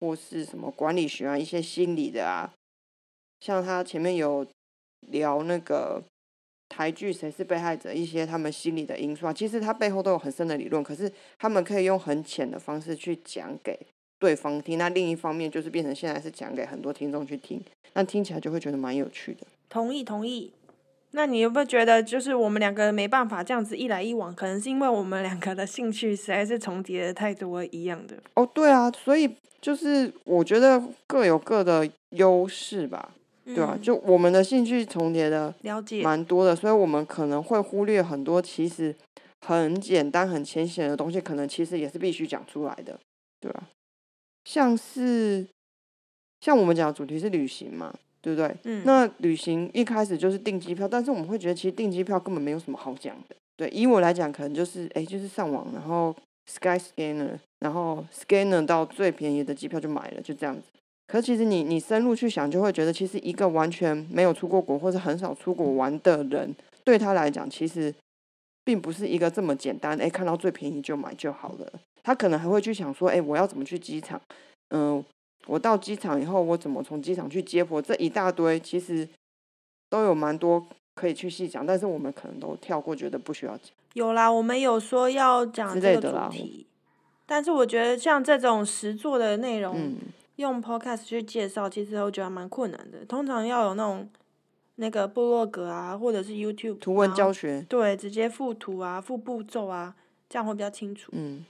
[0.00, 2.52] 或是什么管理学啊，一些心理的啊，
[3.40, 4.46] 像他前面有
[5.08, 6.02] 聊那个
[6.68, 13.78] 台剧《谁是被害者》，一些他们心理的因素啊，其实他背后都有很深的理论，可是他们可以用很浅的方式去讲给
[14.18, 14.76] 对方听。
[14.76, 19.46] 那另一方面就是变成现在是讲给很多听众去听，那听起来就会觉得蛮有趣的。
[19.68, 20.52] 同意，同意。
[21.12, 28.16] 那你有没有觉得，就是我们两个没办法这样子一来一往，可能是因为我们两个的兴趣实在是重叠的太多一样的。
[28.34, 33.14] 哦，对啊，所以就是我觉得各有各的优势吧，
[33.46, 33.78] 对吧？
[33.80, 38.94] 就我们的兴趣重叠的了解蛮多的，所以我们可能会忽略很多其实
[39.40, 42.98] 很简单、很浅显的东西，可能其实也是必须讲出来的，
[43.40, 43.62] 对吧？
[44.44, 45.46] 像是
[46.40, 47.94] 像我们讲的主题是旅行嘛。
[48.26, 48.52] 对不对？
[48.64, 48.82] 嗯。
[48.84, 53.36] 那旅行一开始就是订机票，但是我们会觉得其实订机票根本没有什么好讲的。
[53.56, 56.12] 对，以我来讲，可能就是哎，就是上网，然后
[56.50, 60.62] Sky Scanner，然后 Scanner 到最便宜的机票就买了，就这样子。
[61.06, 67.94] 可其实你你深入去想，就会觉得其实一个完全没有出过国或者很少出国玩的人，对他来讲，其实
[68.64, 69.96] 并不是一个这么简单。
[70.00, 71.72] 哎，看到最便宜就买就好了。
[72.02, 74.20] 他可能还会去想说，哎，我要怎么去机场？
[74.70, 75.04] 嗯。
[75.46, 77.80] 我到机场以后，我怎么从机场去接驳？
[77.80, 79.08] 这一大堆其实
[79.88, 83.70] 都有蛮多可以去细讲，但是我们可能都跳过，觉得不需要讲。
[83.94, 86.66] 有啦，我们有说要讲这个主题，
[87.24, 89.94] 但是我觉得像这种实作的内容，
[90.36, 93.04] 用 podcast 去介绍，其实我觉得蛮困难的。
[93.06, 94.08] 通常要有那种
[94.74, 99.94] 那个部落格啊，或者是 YouTube 图文教学，对，直接附图啊，附步骤啊，
[100.28, 101.12] 这样会比较清楚。
[101.14, 101.44] 嗯。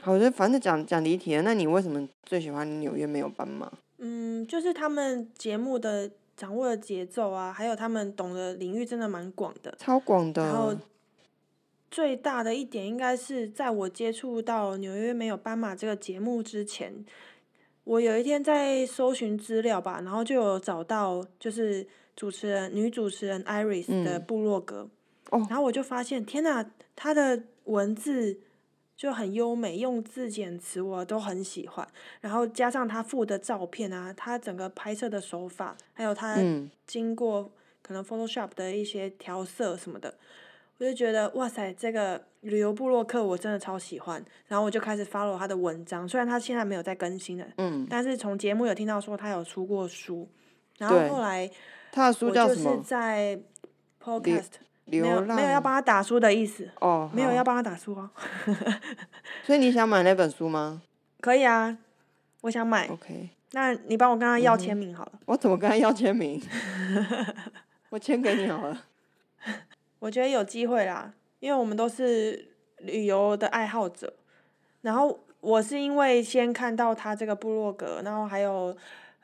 [0.00, 1.42] 好的，反正讲讲离题了。
[1.42, 3.70] 那你为什么最喜欢纽约没有斑马？
[3.98, 10.44] 嗯，就是他们节目的掌握的节奏啊，还有他们懂的领域真的蛮广的，超广的。
[10.44, 10.72] 然后
[11.90, 17.04] 最大的一点应该是在我接触到纽约没有斑马这个节目之前，
[17.82, 21.84] 我有一天在搜寻资料吧，然后就有找到就是
[22.14, 24.88] 主持人女主持人 Iris 的部落格，
[25.30, 28.38] 哦，然后我就发现，天呐，她的文字。
[28.98, 31.86] 就很优美，用字遣词我都很喜欢。
[32.20, 37.48] 然后加上他附的照片啊，他整个拍摄的手法，还有他嗯，经过
[37.80, 40.12] 可能 Photoshop 的一些调色什么的，
[40.78, 44.22] 我就觉得哇塞，这个旅游部落客我真的超喜欢。
[44.48, 50.28] 然后我就开始 follow 他的文章，虽然他现在没有在更新了，嗯，但是从节目有听到说他有出过书。
[50.76, 51.48] 然后后来
[51.92, 52.82] 他的书我就是叫什么？
[52.84, 53.40] 在
[54.02, 54.50] Podcast
[54.88, 58.10] 流浪没有要帮他打书的意思，哦，没有要帮他打书哦。
[59.44, 60.82] 所以你想买那本书吗
[61.20, 61.76] 可以啊，
[62.42, 65.12] 我想买，？OK，那你帮我跟他要签名好了。
[65.26, 66.40] 我怎么跟他要签名？
[67.90, 68.84] 我签给你好了。
[69.98, 74.12] 我觉得有机会啦，因为我们都是旅游的爱好者。
[74.82, 78.76] 然后我是因为先看到他这个部落格，然后还有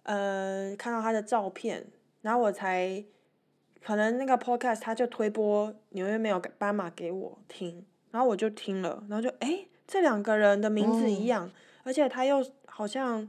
[0.03, 1.85] 呃看到他的照片，
[2.23, 3.05] 然后我才
[3.85, 11.27] 可能那个 podcast 他就推播纽约没有斑马给我听，然后我就听了，然后就哎，这两个人的名字一哦。
[11.27, 11.51] 样，
[11.83, 13.29] 而且他又好像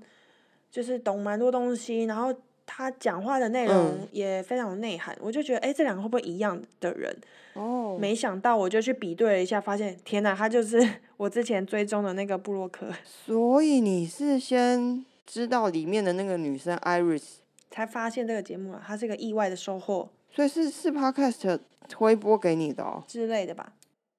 [0.71, 2.33] 就是懂蛮多东西，然后
[2.65, 4.07] 他讲话的内容嗯。
[4.11, 7.13] 也非常有内涵，我就觉得哎，这两个会不会一样的人？
[7.53, 10.81] 哦，没想到我就去比对了一下，发现天哪，他就是
[11.17, 17.39] 我之前追踪的那个布洛克，所以你是先知道里面的那个女生 Iris，
[17.71, 23.01] 才发现这个节目啊，它是一个意外的收获所以是是 Podcast 推播给你的哦。
[23.07, 23.71] 之类的吧。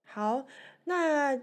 [0.07, 0.47] 好，
[0.85, 1.39] 那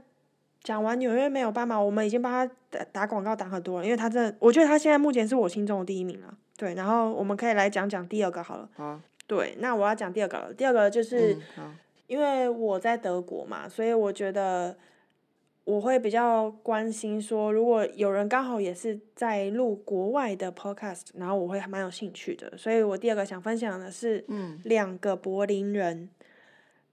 [0.63, 6.35] 讲完纽约没有办法，我们已经帮他打打广告打很多了，因为他真的，我觉得他现在目前是我心中的第一名了。
[6.57, 8.67] 对，然后我们可以来讲讲第二个好了。
[8.75, 10.53] 好，对，那我要讲第二个了。
[10.53, 11.75] 第二个就是、嗯，
[12.07, 14.75] 因为我在德国嘛，所以我觉得
[15.65, 22.57] 我会比较关心说，如果有人刚好也是在录国外的 podcast，然后我会还蛮有兴趣的。
[22.57, 26.09] 所以我第二个想分享的是嗯两个柏林人，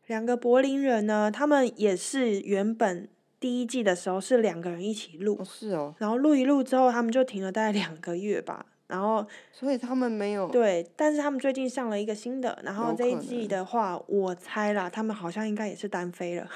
[0.06, 3.08] 两个柏林人呢，他们也是原本
[3.40, 8.66] 第一季的时候是两个人一起录哦，是哦，然后录一录之后，他们就停了大概两个月吧。
[8.90, 16.48] 然后所以他们没有，对，但是他们最近上了一个新的，然后这一季的话，我猜啦，他们好像应该也是单飞了，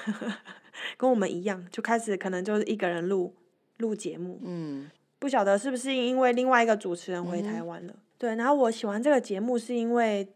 [0.98, 3.32] 跟我们一样，就开始可能就是一个人录
[3.78, 7.94] 录节目，嗯不晓得是不是因为另外一个主持人回台湾了。
[8.18, 10.28] 对，然后我喜欢这个节目是因为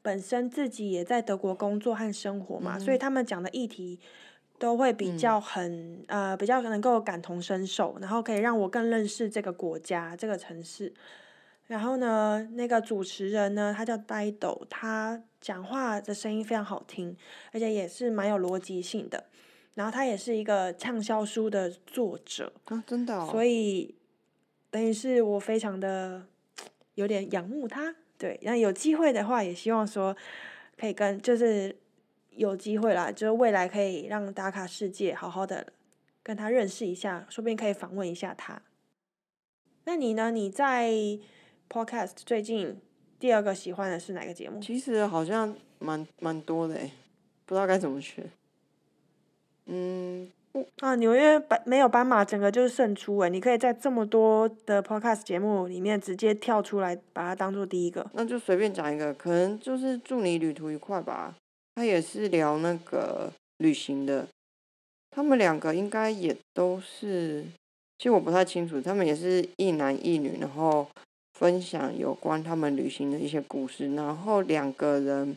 [0.00, 4.00] 本身自己也在德国工作和生活嘛，所以嗯他们讲的议题
[4.58, 10.92] 都会比嗯较很、呃比较能够感同身受，然后可以让我更认识这个国家这个城市。
[11.66, 17.16] 然后呢，那个主持人呢，他叫呆斗，他讲话的声音非常好听，
[17.52, 19.24] 而且也是蛮有逻辑性的。
[19.74, 23.94] 然后他也是一个畅销书的作者，啊，真的哦，所以以
[24.70, 26.26] 等于是我非常的
[26.94, 27.94] 有点仰慕他。
[28.18, 30.14] 对，那有机会的话，也希望说
[30.78, 31.74] 可以跟就是
[32.30, 35.72] 有机会啦，就是未来可以让打卡世界好好的
[36.22, 38.60] 跟他认识一下，说不定可以访问一下他。
[39.84, 40.30] 那你呢？
[40.30, 40.92] 你在
[41.72, 42.76] Podcast 最近
[43.18, 44.60] 第二个喜欢的是哪个节目？
[44.60, 46.90] 其实好像蛮蛮多的诶，
[47.46, 48.30] 不知道该怎么选。
[49.64, 50.30] 嗯，
[50.80, 53.30] 啊，纽约斑没有斑马，整个就是胜出诶！
[53.30, 58.06] 你可以在这么多的 Podcast 节目里面直接跳出来，把它当做第一个。
[58.12, 61.34] 那就随便讲一个，可能就是祝你旅途愉快吧。
[61.76, 64.28] 他也是聊那个旅行的，
[65.10, 67.42] 他们两个应该也都是，
[67.96, 70.86] 其实我不太清楚，他们也是一男一女，然后
[71.42, 73.92] 分享有关他们旅行的一些故事。
[73.96, 75.36] 然后两个人，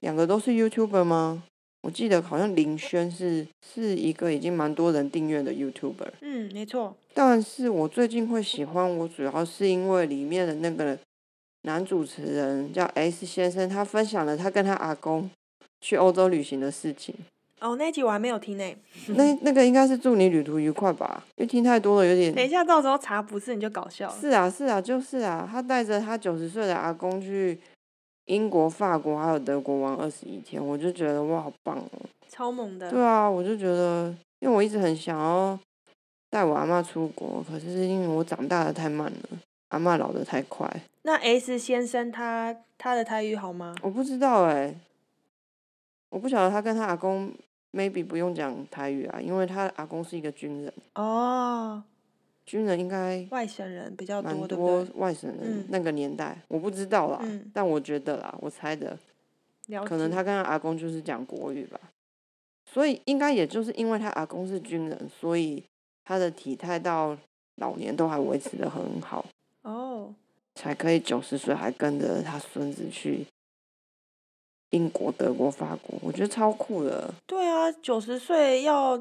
[0.00, 1.44] 两个都是 YouTuber 吗？
[1.82, 6.14] 我记得好像林轩是是一个已经蛮多人订阅的 YouTuber。
[6.20, 6.96] 嗯，没错。
[7.12, 10.98] 但是我最近会喜欢我，主要是因为里面的那个
[11.62, 15.30] 男主持人叫 S 先生，他分享了他跟他阿公
[15.80, 17.14] 去欧洲旅行的事情。
[17.64, 18.76] 哦，那一集我还没有听呢。
[19.16, 21.24] 那那个应该是祝你旅途愉快吧？
[21.36, 22.34] 因为听太多了，有点。
[22.34, 24.14] 等一下，到时候查不是你就搞笑了。
[24.20, 27.58] 是啊，是啊，就是啊，他带着他九十岁的阿公去
[28.26, 31.88] 英国、法国还有德国玩二十一天，我就觉得哇，好棒哦！
[32.28, 32.90] 超猛的。
[32.90, 35.58] 对啊，我就觉得，因为我一直很想要
[36.28, 40.70] 带我阿妈出国，可是因为我长大的太慢了，阿妈老的太快。
[41.02, 43.74] 那 S 先生他他的台语好吗？
[43.80, 44.74] 我不知道哎、
[46.10, 47.32] 我不晓得他跟他阿公
[47.74, 51.82] maybe 不用讲台语啊，因为他阿公是一个军人，哦，
[52.46, 54.86] 军人应该外省人比较蛮多，多？
[54.94, 55.66] 外省人嗯。
[55.68, 57.50] 那个年代，我不知道啦，嗯。
[57.52, 58.96] 但我觉得啦，我猜的，
[59.84, 61.80] 可能解他跟他阿公就是讲国语吧，
[62.70, 65.64] 所以应该也就是因为他阿公是军人，所以
[66.04, 67.16] 他的体态到
[67.56, 69.24] 老年都还维持的很好，
[69.62, 70.14] 哦，
[70.54, 73.26] 才可以九十岁还跟着他孙子去
[74.74, 77.14] 英国、德国、法国，我觉得超酷的。
[77.26, 79.00] 对啊，九十岁要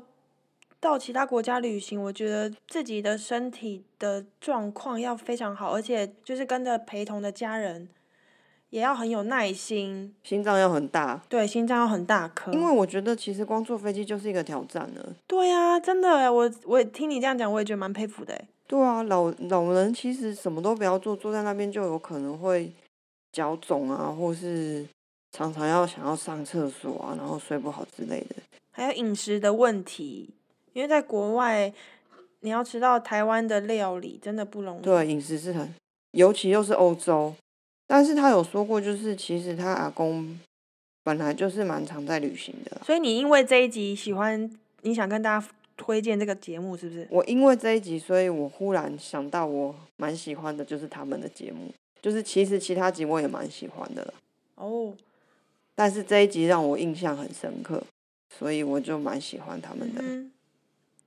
[0.79, 7.89] 到其他国家旅行，我觉得自己的身体的状况要非常好，而且就是跟着陪同的家人
[8.69, 12.51] 也要很有耐心，心脏要很大，对，心脏要很大颗。
[12.51, 15.15] 因为我觉得其实光坐飞机就是一个挑战了。
[15.25, 18.47] 对啊、真的，我我也听你这样讲，我也觉得蛮佩服的耶。
[18.67, 22.71] 对啊，老老人其实什么都不要做，坐在那边就有可能会
[23.31, 24.86] 脚肿啊，或是
[25.34, 28.36] 常常要想要上厕所啊，然后睡不好之类的。
[28.72, 30.30] 还有饮食的问题，
[30.74, 31.74] 因为在国外
[32.41, 34.82] 你要吃到台湾的料理真的不容易。
[34.84, 35.74] 对，饮食是很，
[36.12, 37.34] 尤其又是欧洲。
[37.88, 40.39] 但是他有说过，就是其实他阿公
[41.04, 42.82] 本来就是蛮常在旅行的。
[42.86, 44.50] 所以你因为这一集喜欢，
[44.82, 47.08] 你想跟大家推荐这个节目是不是？
[47.10, 54.13] 我因为这一集，所以我忽然想到，我蛮喜欢的就是他们的节目，就是其实其他集我也蛮喜欢的啦，
[54.56, 54.93] 哦，
[55.75, 57.83] 但是这一集让我印象很深刻，
[58.38, 60.01] 所以我就蛮喜欢他们的。
[60.03, 60.31] 嗯，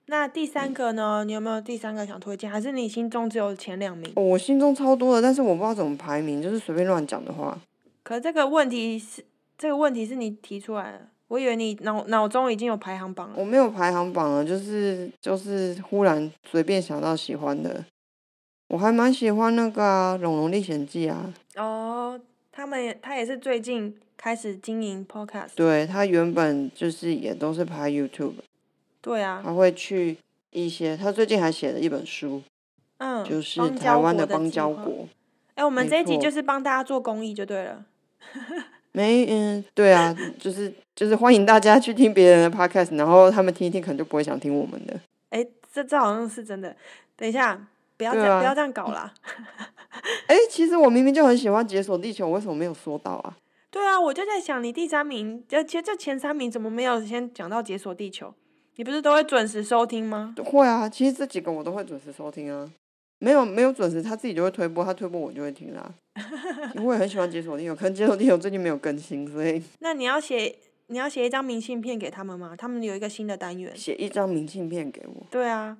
[0.07, 1.25] 那第三个呢？
[1.25, 2.51] 你有没有第三个想推荐？
[2.51, 4.13] 还是你心中只有前两名？
[4.17, 7.59] 哦，我心中超多的，但是我不知道怎么排名，就是随便乱讲的话。
[8.03, 9.25] 可这个问题是
[9.59, 13.35] 这个问题是你提出来的，我以为你脑脑中已经有排行榜了。
[13.37, 17.85] 我没有排行榜了，就是就是忽然随便想到喜欢的，
[18.69, 21.35] 我还蛮喜欢那个啊《龙龙历险记》啊。
[21.57, 21.76] 哦，
[22.57, 25.51] 他们也他也是最近开始经营 podcast。
[25.55, 28.33] 对他原本就是也都是拍 YouTube，
[29.03, 30.17] 对啊，他会去
[30.53, 32.43] 一些，他最近还写了一本书，
[32.97, 34.51] 嗯，就是台湾的邦。
[34.51, 35.07] 交国。
[35.55, 37.85] 哎、我们没这一集就是帮大家做公益就对了。
[38.93, 44.99] 没，嗯，对啊，就是就是欢迎大家去听别人的 podcast，然后他们听一听，可能就不会想听我们的。
[45.29, 46.75] 哎、这这好像是真的。
[47.17, 49.13] 等一下，不要这对样，不啊要这样搞啦。
[50.27, 53.37] 哎、其实我明明就很喜欢《解锁地球》，为什么没有说到啊？
[53.71, 58.33] 对啊，我就在想，你第三名，就其实这前三名怎么没有先讲到解锁地球？
[58.77, 60.35] 你不是都会准时收听吗？
[60.45, 62.71] 会啊，其实这几个我都会准时收听啊。
[63.19, 65.91] 没有没有准时，他自己就会推播，他推播我就会听啦。
[66.85, 70.55] 我也很喜欢《解锁地球》，可能《解锁地球》最近没有更新，所以 那你要写
[70.89, 72.55] 你要写一张明信片给他们吗？
[72.57, 73.75] 他们有一个新的单元。
[73.75, 75.27] 写一张明信片给我。
[75.31, 75.77] 对啊，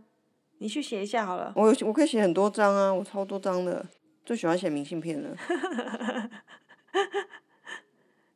[0.59, 1.53] 你去写一下好了。
[1.57, 3.85] 我有我可以写很多张啊，我超多张的，
[4.25, 5.37] 最喜欢写明信片了。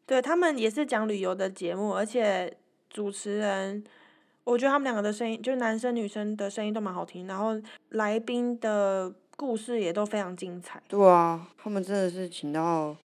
[0.07, 2.53] 对他们也是讲旅游的节目，而且
[2.89, 3.85] 主持人，
[4.45, 7.51] 我觉得他们两个的声音，就是男生女生的声音都蛮好听，然后
[7.91, 10.83] 来宾的故事也都非常精彩。
[10.89, 12.97] 对啊，他们真的是请到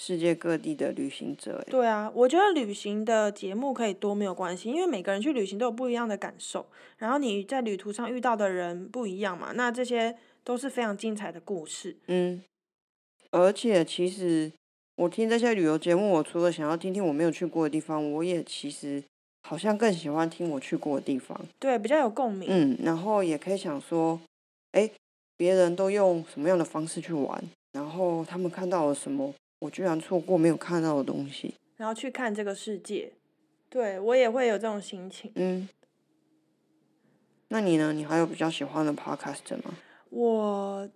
[0.00, 6.64] 世界各地的旅行者欸，对啊，我觉得旅行的节目可以多没有关系，因为每个人去旅行都有不一样的感受，
[6.98, 11.96] 然后你在旅途上遇到的人不一样嘛，那这些都是非常精彩的故事。
[12.06, 12.40] 嗯，
[13.32, 14.52] 而且其实
[14.94, 19.02] 我听这些旅游节目，我除了想要听听我没有去过的地方，我也其实
[19.42, 21.36] 好像更喜欢听我去过的地方。
[21.58, 22.48] 对，比较有共鸣。
[22.48, 24.20] 嗯，然后也可以想说，
[24.70, 24.88] 哎，
[25.36, 31.54] 别人都用什么样的方式去玩，然后他们看到了什么，我居然错过没有看到的东西。
[31.76, 33.12] 然后去看这个世界。
[33.70, 35.30] 对我也会有这种心情。
[35.34, 35.68] 嗯，
[37.48, 37.92] 那你呢？
[37.92, 39.74] 你还有比较喜欢的 podcast 吗？
[40.08, 40.88] 我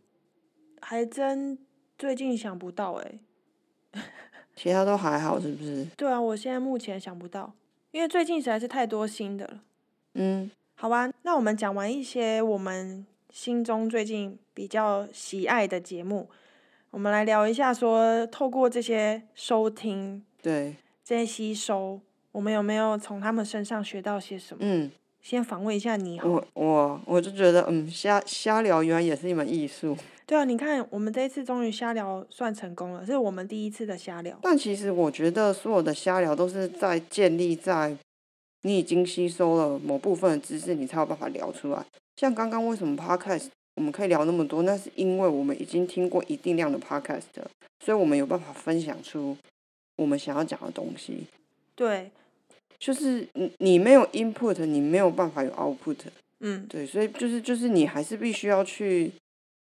[0.81, 1.59] 还真
[1.99, 3.21] 最近想不到诶、
[4.57, 5.85] 其他都还好，是不是？
[5.99, 7.53] 对啊，我现在目前想不到，
[7.91, 9.63] 因为最近实在是太多新的了。
[10.15, 16.31] 嗯，好吧，那我们讲完一些我们心中最近比较喜爱的节目，
[16.93, 21.99] 我们来聊一下说，透过这些收听、对，这些吸收，
[22.33, 24.59] 我们有没有从他们身上学到些什么？
[24.61, 24.91] 嗯，
[25.23, 26.21] 先访问一下你。
[26.21, 29.97] 我我我就觉得，嗯，瞎瞎聊原来也是一门艺术。
[30.27, 34.39] 对啊，你看，我们这一次终于瞎聊算成功了，是我们第一次的瞎聊。
[34.43, 37.97] 但其实我觉得所有的瞎聊都是在建立在
[38.65, 41.83] 你已经吸收了某部分的知识，你才有办法聊出来。
[42.17, 47.23] 像刚刚为什么 podcast 我们可以聊那么多，那是因为我们已经听过一定量的 podcast
[47.85, 49.37] 所以我们有办法分享出
[49.97, 51.25] 我们想要讲的东西。
[51.75, 52.11] 对，
[52.79, 55.97] 就是你你没有 input，你没有办法有 output。
[56.41, 59.11] 嗯，对，所以就是就是你还是必须要去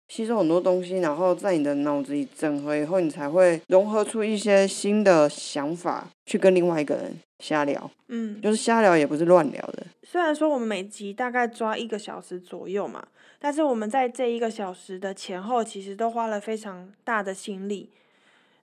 [0.08, 7.90] 吸收很多东西，然后在你的脑子里整合以后，你才会融合出一些新的想法，去跟另外一个人瞎聊。
[8.08, 9.86] 嗯，就是瞎聊，也不是乱聊的。
[10.04, 13.04] 虽然说我们每集大概抓一个小时左右嘛，
[13.40, 17.90] 但是我们在这一个小时的前后，其实都花了非常大的心力。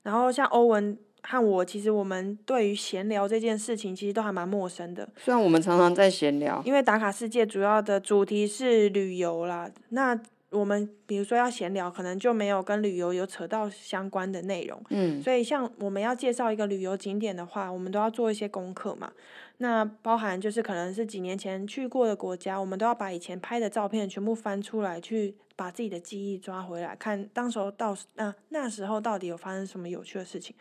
[0.04, 5.08] 然后像欧文和我，其实我们对于闲聊这件事情，其实都还蛮陌生的。
[5.18, 10.18] 虽然我们常常在闲聊，因为打卡世界主要的主题是旅游啦，那
[10.54, 14.82] 我们比如说要闲聊，可能就没有跟旅游有扯到相关的内容。
[14.90, 19.12] 嗯，所以像我们要介绍一个旅游景点的话，我们都要做一些功课嘛。
[19.58, 30.56] 那包含就是可能是几年前去过的国家，我们都要把以前拍的照片全部翻出来，去把自己的记忆抓回来，看当时候到那那时候到底有发生什么有趣的事情。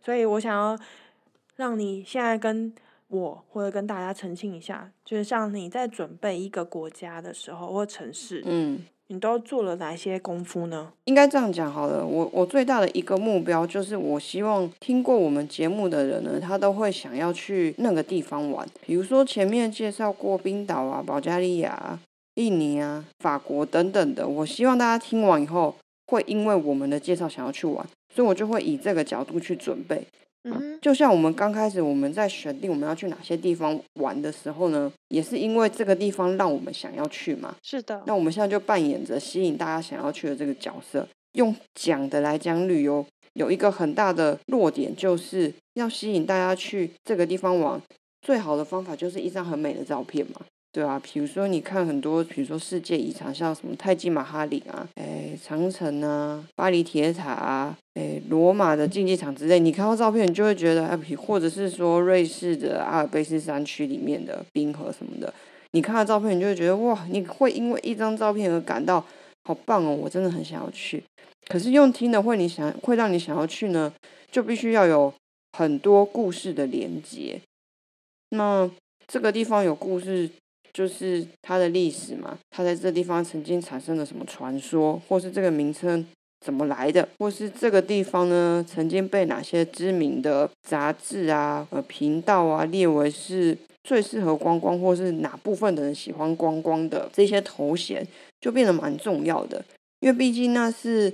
[0.00, 0.78] 所以我想要
[1.56, 2.72] 让你现在跟
[3.08, 8.80] 我或者跟大家澄清一下，就是像你在准备一个国家的时候或城市，嗯。
[9.08, 10.92] 你都做了哪些功夫呢？
[11.04, 18.66] 应该这样讲好了，我我最大的一个目标就是，我希望听过我们节目的人呢，他都会想要去那个地方玩。
[18.84, 21.98] 比如说前面介绍过冰岛啊、保加利亚、
[22.34, 25.76] 印尼啊、法国等等的，我希望大家听完以后，
[26.08, 30.04] 会因为我们的介绍想要去玩，所以我就会以这个角度去准备。
[30.80, 37.56] 就像我们刚开始我们在选定我们要去哪些地方玩的时候呢，也是因为这个地方让我们想要去嘛。
[37.62, 38.02] 是的。
[38.06, 47.80] 那我们现在就扮演着吸引大家想要去的这个角色，用讲的来讲旅游，有一个很大的弱点，就是要吸引大家去这个地方玩，
[48.22, 50.40] 最好的方法就是一张很美的照片嘛。
[50.76, 65.32] 对啊，比如说你看很多，比如说世界遗产，像什么泰姬玛哈陵啊，哎，长城啊，巴黎铁塔啊，哎，罗马的竞技场之类，你看到照片，你就会觉得，哎，或者是说瑞士的阿尔卑斯山区里面的冰河什么的，
[65.70, 69.02] 你看到照片，你就会觉得，哇，你会因为一张照片而感到
[69.44, 71.02] 好棒哦，我真的很想要去。
[71.48, 73.90] 可是用听的会，你想会让你想要去呢，
[74.30, 75.10] 就必须要有
[75.56, 77.40] 很多故事的连接。
[78.28, 78.70] 那
[79.06, 80.28] 这个地方有故事。
[80.76, 86.06] 就是它的历史嘛，它在这地方曾经产生了什么传说，或是这个名称
[86.44, 98.06] 怎么来的，或是这个地方呢曾经被哪些知名的杂志啊、呃频道啊列为是最适合观光，或是哪部分的人喜欢观光的这些头衔，
[98.38, 99.64] 就变得蛮重要的。
[100.00, 101.10] 因为毕竟那是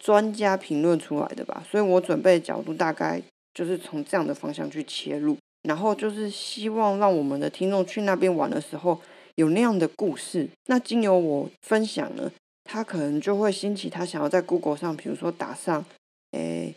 [0.00, 3.22] 专家评论出来的吧，所以我准备的角度大概
[3.54, 5.36] 就是从这样的方向去切入。
[5.64, 9.00] 然后就是希望让我们的听众去那边玩的时候
[9.34, 10.48] 有那样的故事。
[10.66, 12.30] 那经由我分享呢，
[12.62, 15.84] 他可能就会兴起他想要在 Google 上，比如说打上
[16.30, 16.74] 诶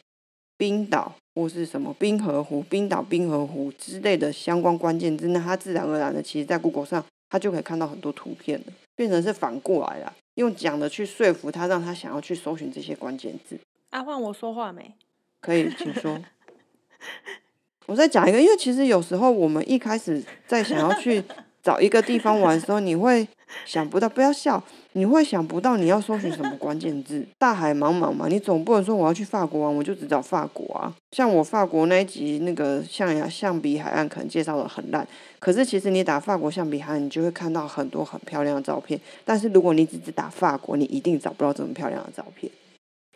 [0.57, 13.59] 冰岛或是什么冰河湖、冰岛冰河湖之类的相关关键字，那他自然而然的，其实在 Google 上他就可以看到很多图片了，变成是反过来了，用讲的去说服他，让他想要去搜寻这些关键字。
[13.91, 14.93] 阿换我说话没？
[15.39, 16.19] 可以，请说。
[17.87, 21.23] 我再讲一个，因为其实有时候我们一开始在想要去
[21.63, 23.25] 找一个地方玩的时候，你会
[23.65, 24.61] 想不到，不要笑，
[24.91, 27.25] 你会想不到你要搜寻什么关键字。
[27.37, 30.93] 大海茫茫嘛，你总不能说我要去法国玩，我就只找法国啊。
[31.13, 35.07] 像我法国那一集那个象牙象鼻海岸，可能介绍的很烂，
[35.39, 38.99] 可是其实你打法国象鼻海岸，你就会看到很多很漂亮的照片。
[39.23, 42.51] 但是如果你只是打法国，你一定找不到这么漂亮的照片。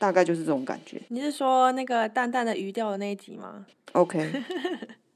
[0.01, 0.99] 大概就是这种感觉。
[1.09, 4.31] 你是说那个淡淡的鱼钓的那一集吗？OK，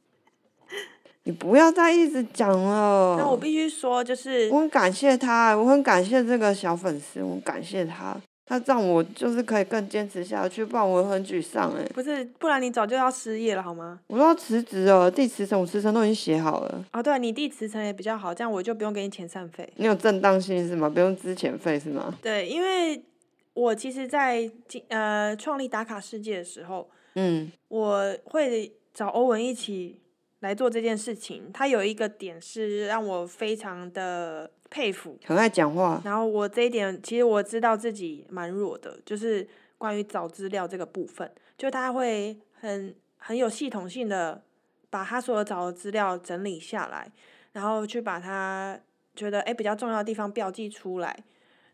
[1.26, 3.16] 你不要再一直讲了。
[3.18, 8.16] 那我必须说，就是我很感谢他，我很感谢这个小粉丝，我感谢他，
[8.46, 11.84] 他让我就是可以更坚持下去，不然我很沮丧哎。
[11.96, 14.00] 不是，不然你早就要失业了好吗？
[14.06, 16.86] 我要辞职了，递辞呈，我辞呈都已经写好了。
[16.94, 19.68] 哦，对，你递辞呈也比较好，这样我就不用给你遣散费。
[19.78, 20.88] 你有正当性是吗？
[20.88, 22.14] 不用支遣费是吗？
[22.22, 23.02] 对，因为。
[23.56, 24.52] 我其实，在
[24.90, 30.02] 呃创立打卡世界的时候，嗯，我会找欧文一起
[30.42, 31.50] 来做这件事情。
[31.54, 36.02] 他有一个点是让我非常的佩服，很爱讲话。
[36.04, 39.48] 然后我这一点，其实我知道自己蛮弱的，就是
[39.78, 44.44] 关于找资料这个部分，就他会很很有系统性的
[44.90, 47.10] 把他所有找的资料整理下来，
[47.54, 48.78] 然后去把他
[49.16, 51.18] 觉得哎比较重要的地方标记出来。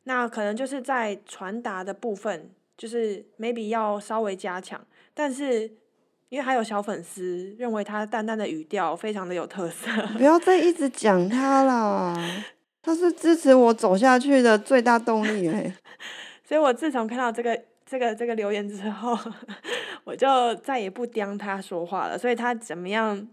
[0.04, 4.80] 那可能就是在传达的部分，就是 maybe 要稍微加强，
[5.14, 5.64] 但是
[6.30, 12.16] 因为还有小粉丝认为他淡淡的语调非常的有特色， 不要再一直讲他啦，
[12.82, 15.76] 他是支持我走下去的最大动力哎，
[16.44, 19.18] 所以我自从看到这个这个这个留言之后，
[20.04, 23.28] 我就再也不刁他说话了，所以他怎么样？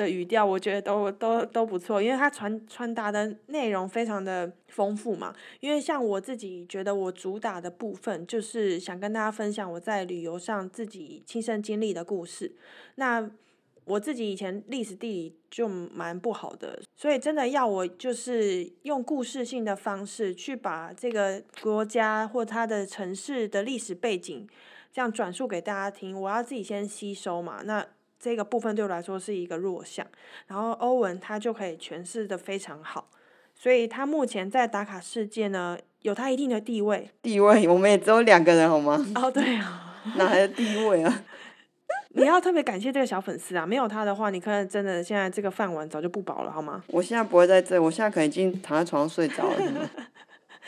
[0.00, 5.34] 的语调我觉得都都都不错，因为它传传达的内容非常的丰富嘛。
[5.60, 12.50] 因为像我自己觉得我主打的部分就是想跟大家分享我在旅游上自己亲身经历的故事。
[12.94, 13.30] 那
[13.84, 24.48] 我自己以前历史地理就蛮不好的，所以真的要我就是用故事性的方式去把这个国家或它的城市的历史背景
[24.92, 27.62] 这样转述给大家听，我要自己先吸收嘛。
[27.64, 27.84] 那
[28.20, 30.06] 这个部分对我来说是一个弱项，
[30.46, 33.08] 然后欧文他就可以诠释的非常好，
[33.54, 37.10] 所以他目前在打卡世界呢，有他一定的地位。
[37.22, 39.02] 地位，我们也只有两个人好吗？
[39.14, 41.22] 哦，对啊， 哪来的地位啊？
[42.12, 46.82] 你要特别感谢这个小粉丝啊，没有他的话，你可能真的现在这个饭碗早就不保了，好吗？
[46.88, 49.90] 我现在不会在这，我现在可能已经躺在床上睡着了。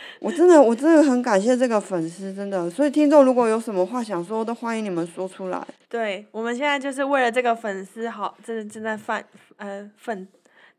[0.20, 2.68] 我真的，我真的很感谢这个粉丝，真的。
[2.70, 5.66] 所以听众如果有什么话想说，都欢迎你们说出来。
[5.88, 9.24] 对，我们现在就是为了这个粉丝好，正正在犯
[9.56, 10.26] 呃奋，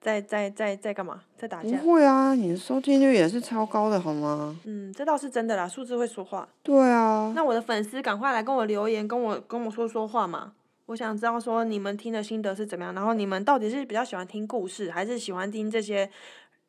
[0.01, 1.21] 在在在在干嘛？
[1.37, 1.91] 在打架不。
[1.91, 4.57] 会啊，你的收听率也是超高的，好吗？
[4.65, 6.47] 嗯，这倒是真的啦，数字会说话。
[6.63, 10.53] 对啊，那我的粉丝赶快来跟我留言，跟我跟我说说话嘛。
[10.87, 16.09] 我想知道说你们听的心得是怎么样，然后你们到底是比较喜欢听故事，还是喜欢听这些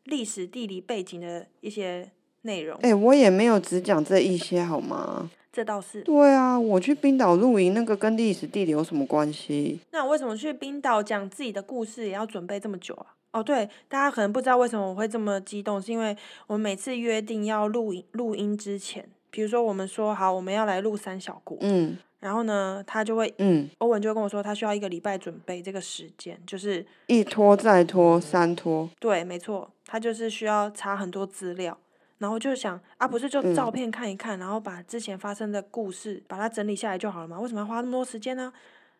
[0.04, 2.08] 历史地理背景的一些
[2.44, 2.78] 内容？
[2.80, 5.30] 哎、我也没有只讲这一些，好吗？
[5.52, 6.00] 这倒是。
[6.02, 9.80] 对啊，我去冰岛露营，那个跟历史地理有什么关系？
[9.92, 13.06] 那我为什么去冰岛讲自己的故事也要准备这么久啊？
[13.32, 16.16] 哦，对，大家可能不知道为什么我会这么激动，是因为
[16.46, 28.88] 我们每次约定要录音录音之前，比如说我们说好我们要来录三小国，嗯然后呢，他就会嗯，欧文就会跟我说，他需要一个礼拜准备这个时间，就是一拖再拖，三拖。
[28.98, 31.76] 对，没错，他就是需要查很多资料，
[32.24, 37.38] 然后就想啊，不是就照片看一看，然后把之前发生的故事把它整理下来就好了嘛？
[37.38, 38.50] 为什么要花那么多时间呢？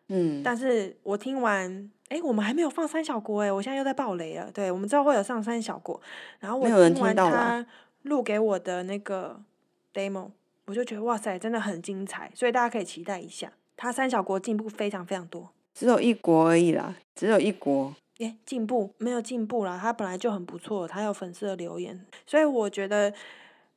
[0.09, 4.51] 嗯，但是我听完，哎，我们还没有放三小国哎，我现在又在爆雷了。
[4.51, 5.99] 对，我们之后会有上三小国，
[6.39, 7.65] 然后我听完他
[8.03, 9.41] 录给我的那个
[9.91, 10.29] demo，
[10.65, 13.51] 我就觉得哇塞，真的很精彩，所以大家可以期待一下。
[13.75, 17.95] 他三小国进步非常非常多，只有一国而已啦，只有一国。
[18.17, 23.13] 耶，进步没有进步啦，他本来就很不错，他有粉丝的留言，所以我觉得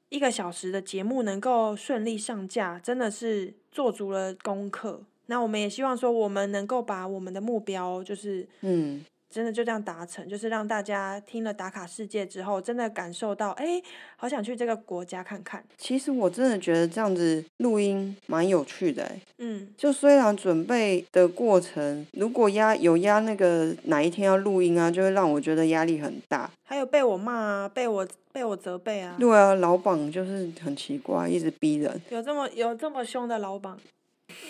[0.08, 5.02] 一个小时的节目能够顺利上架，真的是做足了功课。
[5.26, 13.80] 那我们也希望说，我们能够把我们的目标，就是嗯，真的就这样达成，就是让大家听了打卡世界之后，真的感受到，哎，
[14.16, 15.62] 好想去这个国家看看。
[15.76, 26.50] 其实我真的觉得这样子录音蛮有趣的欸嗯，就虽然准备的过程，如果压有压那个哪一天要录音啊，就会让我觉得压力很大。
[26.64, 32.00] 还有被我骂啊，被我被我责备啊，对啊，老板就是很奇怪，一直逼人。
[32.10, 33.76] 有这么有这么凶的老板。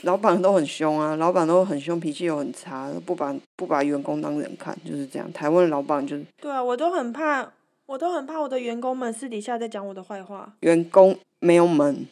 [0.02, 5.32] 老板都很凶啊，老板都很凶，脾气又很差，不把不把员工当人看，就是这样。
[5.32, 7.52] 台湾的老板就是对啊，我都很怕，
[7.86, 10.52] 我都很怕我的员工们私底下在讲我的坏话。
[10.60, 12.06] 员工没有门，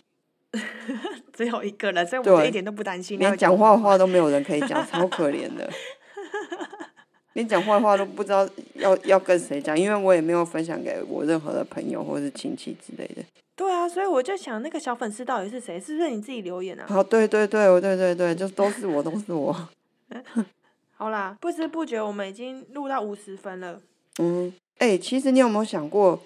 [1.33, 3.19] 只有一个人，所以我就一点都不担心。
[3.19, 5.69] 连讲坏话都没有人可以讲，超可怜的。
[7.35, 13.23] 连讲坏话都不知道要要跟谁讲，因为我也没有分享给我任何的朋友或是亲戚之类的。
[13.57, 15.81] 对啊，所以我就想，那个小粉丝到底是谁？
[15.81, 16.85] 是不是你自己留言啊？
[16.87, 19.69] 好，对对对，我对对对，就都是我，都是我。
[20.95, 23.81] 好啦，不知不觉我们已经录到五十分了。
[24.19, 26.23] 嗯，哎、其实你有没有想过，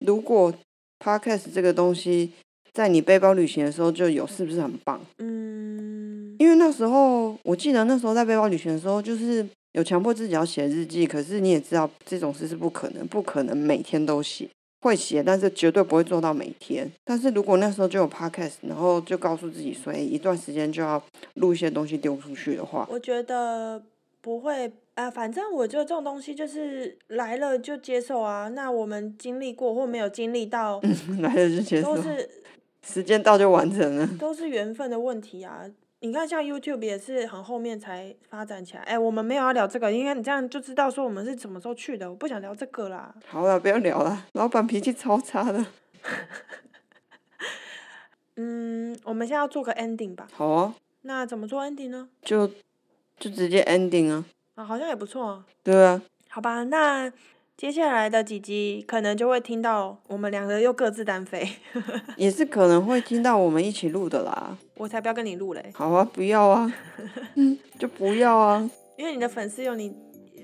[0.00, 0.52] 如果
[0.98, 2.32] podcast 这个东西
[2.72, 5.00] 在你背包旅行的时候就有，是不是很棒？
[5.18, 14.48] 嗯，因为那时候我记得那时候在背包旅行的时候，就是有强迫自己要写日记，可是你也知道这种事是不可能，不可能每天都写。
[14.82, 16.90] 会写，但是绝对不会做到每天。
[17.04, 21.02] 但是如果那时候就有 podcast，然后就告诉自己说，哎，一段时间就要
[21.34, 23.80] 录一些东西丢出去的话，我觉得
[24.20, 28.48] 不会啊、反正我觉得这种东西就是来了就接受啊。
[28.48, 30.78] 那我们经历过或没有经历到，
[31.20, 32.28] 来了就接受都，是
[32.86, 34.06] 时间到就完成了。
[34.18, 35.64] 都是缘分的问题啊。
[36.04, 38.82] 你看，像 YouTube 也是很后面才发展起来。
[38.82, 42.10] 哎，我们没有要聊这个，因为你这样就知道说我们是什么时候去的。
[42.10, 43.14] 我不想聊这个啦。
[43.28, 45.64] 好了，不要聊了，老板脾气超差的。
[48.34, 50.26] 嗯，我们现在要做个 ending 吧。
[50.32, 52.08] 好啊，那怎么做 ending 呢？
[52.22, 52.48] 就
[53.16, 54.24] 就直接 ending 啊，
[54.56, 55.46] 啊，好像也不错啊。
[55.62, 57.12] 对啊，好吧，那
[57.62, 61.48] 接下来的几集可能就会听到我们两个又各自单飞。
[62.18, 64.58] 也是可能会听到我们一起录的啦。
[64.74, 66.74] 我才不要跟你录嘞，好啊，不要啊，
[67.36, 68.68] 嗯，就不要啊。
[68.96, 69.94] 因为你的粉丝有你，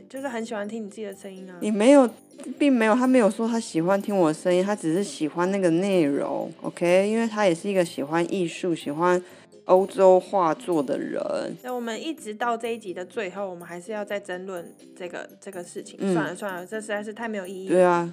[0.08, 1.56] 就是很喜欢听你自己的声音啊。
[1.60, 2.08] 你没有，
[2.56, 7.10] 并没有，他没有说他喜欢听我的声音，他只是喜欢那个内容，OK？
[7.10, 9.20] 因为他也是一个喜欢艺术、喜欢
[9.68, 11.20] 欧洲画作的人。
[11.62, 15.98] 那我们一直到这一集的最后，我们还是要再争论这个这个事情。
[16.00, 17.68] 嗯算了算了，这实在是太没有意义。
[17.68, 18.12] 对啊，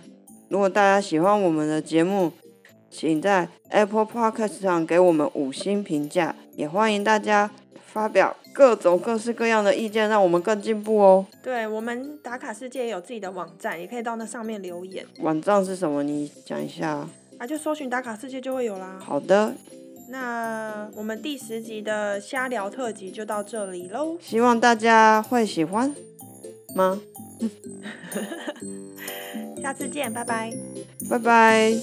[0.50, 2.32] 如果大家喜欢我们的节目，
[2.90, 7.50] 请在 Apple Podcast 上给我们五星评价，也欢迎大家
[7.86, 11.26] 发表各种各式各样的意见，让我们更进步哦。
[11.42, 16.04] 对我们打卡世界也有自己的网站，也可以到那上面留言网站是什么？
[16.04, 17.08] 你讲一下。
[17.38, 18.98] 啊，就搜寻打卡世界就会有啦。
[19.02, 19.54] 好的，
[20.10, 25.94] 那我们第十集的瞎聊特辑就到这里喽，希望大家会喜欢
[26.76, 27.02] 吗？
[29.62, 30.54] 下次见，拜拜。
[31.10, 31.74] 拜拜。